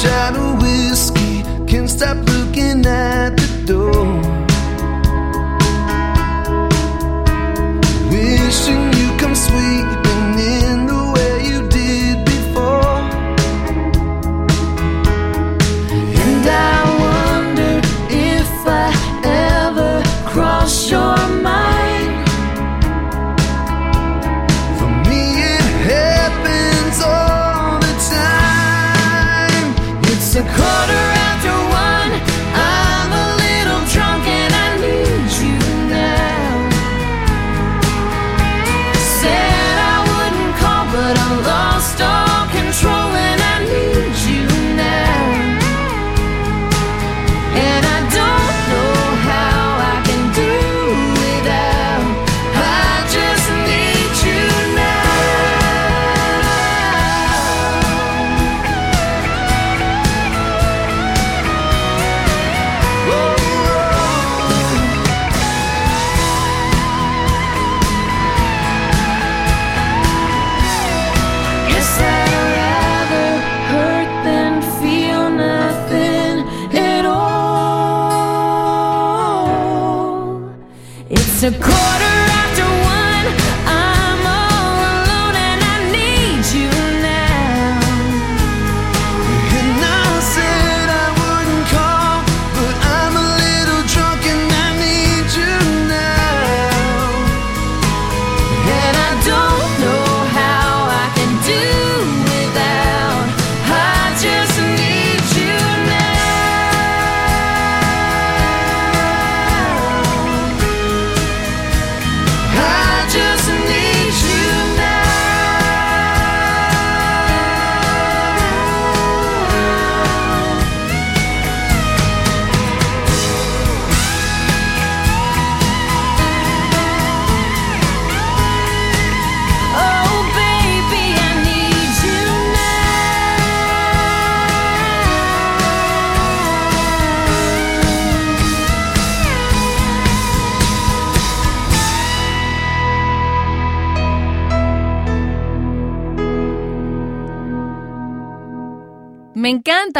shadow 0.00 0.54
whiskey 0.62 1.42
can 1.66 1.88
stop. 1.88 2.37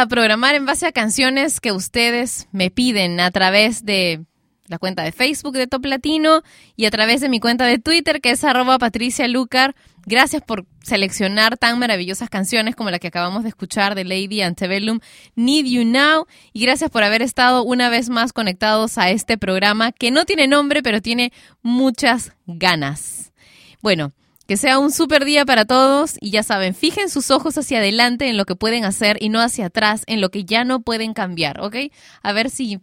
Programar 0.07 0.55
en 0.55 0.67
base 0.67 0.87
a 0.87 0.93
canciones 0.93 1.61
que 1.61 1.73
ustedes 1.73 2.49
me 2.53 2.71
piden 2.71 3.21
a 3.21 3.31
través 3.31 3.85
de 3.85 4.25
la 4.69 4.79
cuenta 4.79 5.03
de 5.03 5.13
Facebook 5.13 5.55
de 5.55 5.67
Top 5.67 5.85
Latino 5.87 6.43
y 6.77 6.85
a 6.85 6.91
través 6.91 7.21
de 7.21 7.29
mi 7.29 7.41
cuenta 7.41 7.65
de 7.65 7.79
Twitter 7.79 8.21
que 8.21 8.31
es 8.31 8.45
arroba 8.45 8.79
Patricia 8.79 9.27
Lucar. 9.27 9.75
Gracias 10.07 10.43
por 10.43 10.67
seleccionar 10.83 11.57
tan 11.57 11.79
maravillosas 11.79 12.31
canciones 12.31 12.77
como 12.77 12.91
la 12.91 12.99
que 12.99 13.09
acabamos 13.09 13.43
de 13.43 13.49
escuchar 13.49 13.95
de 13.95 14.05
Lady 14.05 14.43
Antebellum, 14.43 15.01
Need 15.35 15.67
You 15.67 15.85
Now. 15.85 16.27
Y 16.53 16.63
gracias 16.63 16.91
por 16.91 17.03
haber 17.03 17.23
estado 17.23 17.63
una 17.63 17.89
vez 17.89 18.09
más 18.09 18.33
conectados 18.33 18.99
a 18.99 19.11
este 19.11 19.39
programa 19.39 19.93
que 19.93 20.11
no 20.11 20.25
tiene 20.25 20.47
nombre 20.47 20.83
pero 20.83 21.03
tiene 21.03 21.33
muchas 21.63 22.33
ganas. 22.47 23.33
Bueno, 23.81 24.13
que 24.49 24.57
sea 24.57 24.79
un 24.79 24.91
super 24.91 25.27
día 25.27 25.45
para 25.45 25.67
todos 25.67 26.17
y 26.23 26.31
ya 26.31 26.43
saben, 26.43 26.75
fijen 26.75 27.11
sus 27.11 27.31
ojos 27.31 27.59
hacia 27.59 27.79
adelante 27.79 28.31
en 28.31 28.39
lo 28.39 28.47
que 28.47 28.57
pueden 28.57 28.87
hacer 28.87 29.19
y 29.21 29.29
no 29.29 29.41
hacia 29.41 29.67
atrás 29.67 30.05
en 30.07 30.23
lo 30.23 30.31
que 30.31 30.47
ya 30.47 30.65
no 30.65 30.81
pueden 30.81 31.13
cambiar, 31.13 31.61
¿ok? 31.61 31.77
A 32.23 32.33
ver 32.33 32.49
si, 32.49 32.81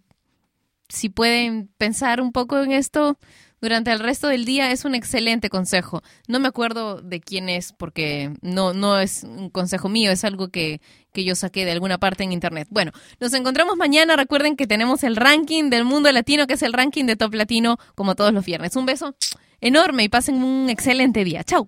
si 0.89 1.09
pueden 1.09 1.67
pensar 1.79 2.21
un 2.21 2.31
poco 2.31 2.59
en 2.59 2.71
esto 2.71 3.17
durante 3.61 3.91
el 3.91 3.97
resto 3.97 4.27
del 4.27 4.45
día 4.45 4.71
es 4.71 4.85
un 4.85 4.93
excelente 4.93 5.49
consejo. 5.49 6.03
No 6.27 6.39
me 6.39 6.47
acuerdo 6.47 7.01
de 7.01 7.19
quién 7.19 7.49
es 7.49 7.73
porque 7.73 8.31
no, 8.41 8.73
no 8.73 8.99
es 8.99 9.23
un 9.23 9.49
consejo 9.49 9.89
mío, 9.89 10.11
es 10.11 10.23
algo 10.23 10.49
que, 10.49 10.81
que 11.13 11.23
yo 11.23 11.33
saqué 11.33 11.65
de 11.65 11.71
alguna 11.71 11.97
parte 11.97 12.23
en 12.23 12.31
internet. 12.31 12.67
Bueno, 12.69 12.91
nos 13.19 13.33
encontramos 13.33 13.75
mañana. 13.75 14.15
Recuerden 14.15 14.55
que 14.55 14.67
tenemos 14.67 15.03
el 15.03 15.15
ranking 15.15 15.71
del 15.71 15.83
mundo 15.83 16.11
latino, 16.11 16.45
que 16.45 16.53
es 16.53 16.61
el 16.61 16.73
ranking 16.73 17.05
de 17.05 17.15
Top 17.15 17.33
Latino, 17.33 17.79
como 17.95 18.13
todos 18.13 18.33
los 18.33 18.45
viernes. 18.45 18.75
Un 18.75 18.85
beso 18.85 19.15
enorme 19.65 20.03
y 20.03 20.09
pasen 20.09 20.43
un 20.43 20.69
excelente 20.69 21.23
día. 21.23 21.43
Chau. 21.43 21.67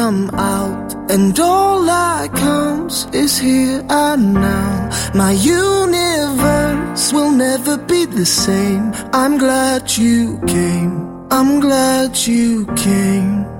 Come 0.00 0.30
out, 0.30 0.94
and 1.10 1.38
all 1.38 1.84
that 1.84 2.34
counts 2.34 3.04
is 3.12 3.36
here 3.36 3.84
and 3.90 4.32
now. 4.32 4.88
My 5.14 5.32
universe 5.32 7.12
will 7.12 7.32
never 7.48 7.76
be 7.76 8.06
the 8.06 8.24
same. 8.24 8.92
I'm 9.12 9.36
glad 9.36 9.82
you 9.98 10.40
came. 10.46 10.94
I'm 11.30 11.60
glad 11.60 12.16
you 12.16 12.64
came. 12.86 13.59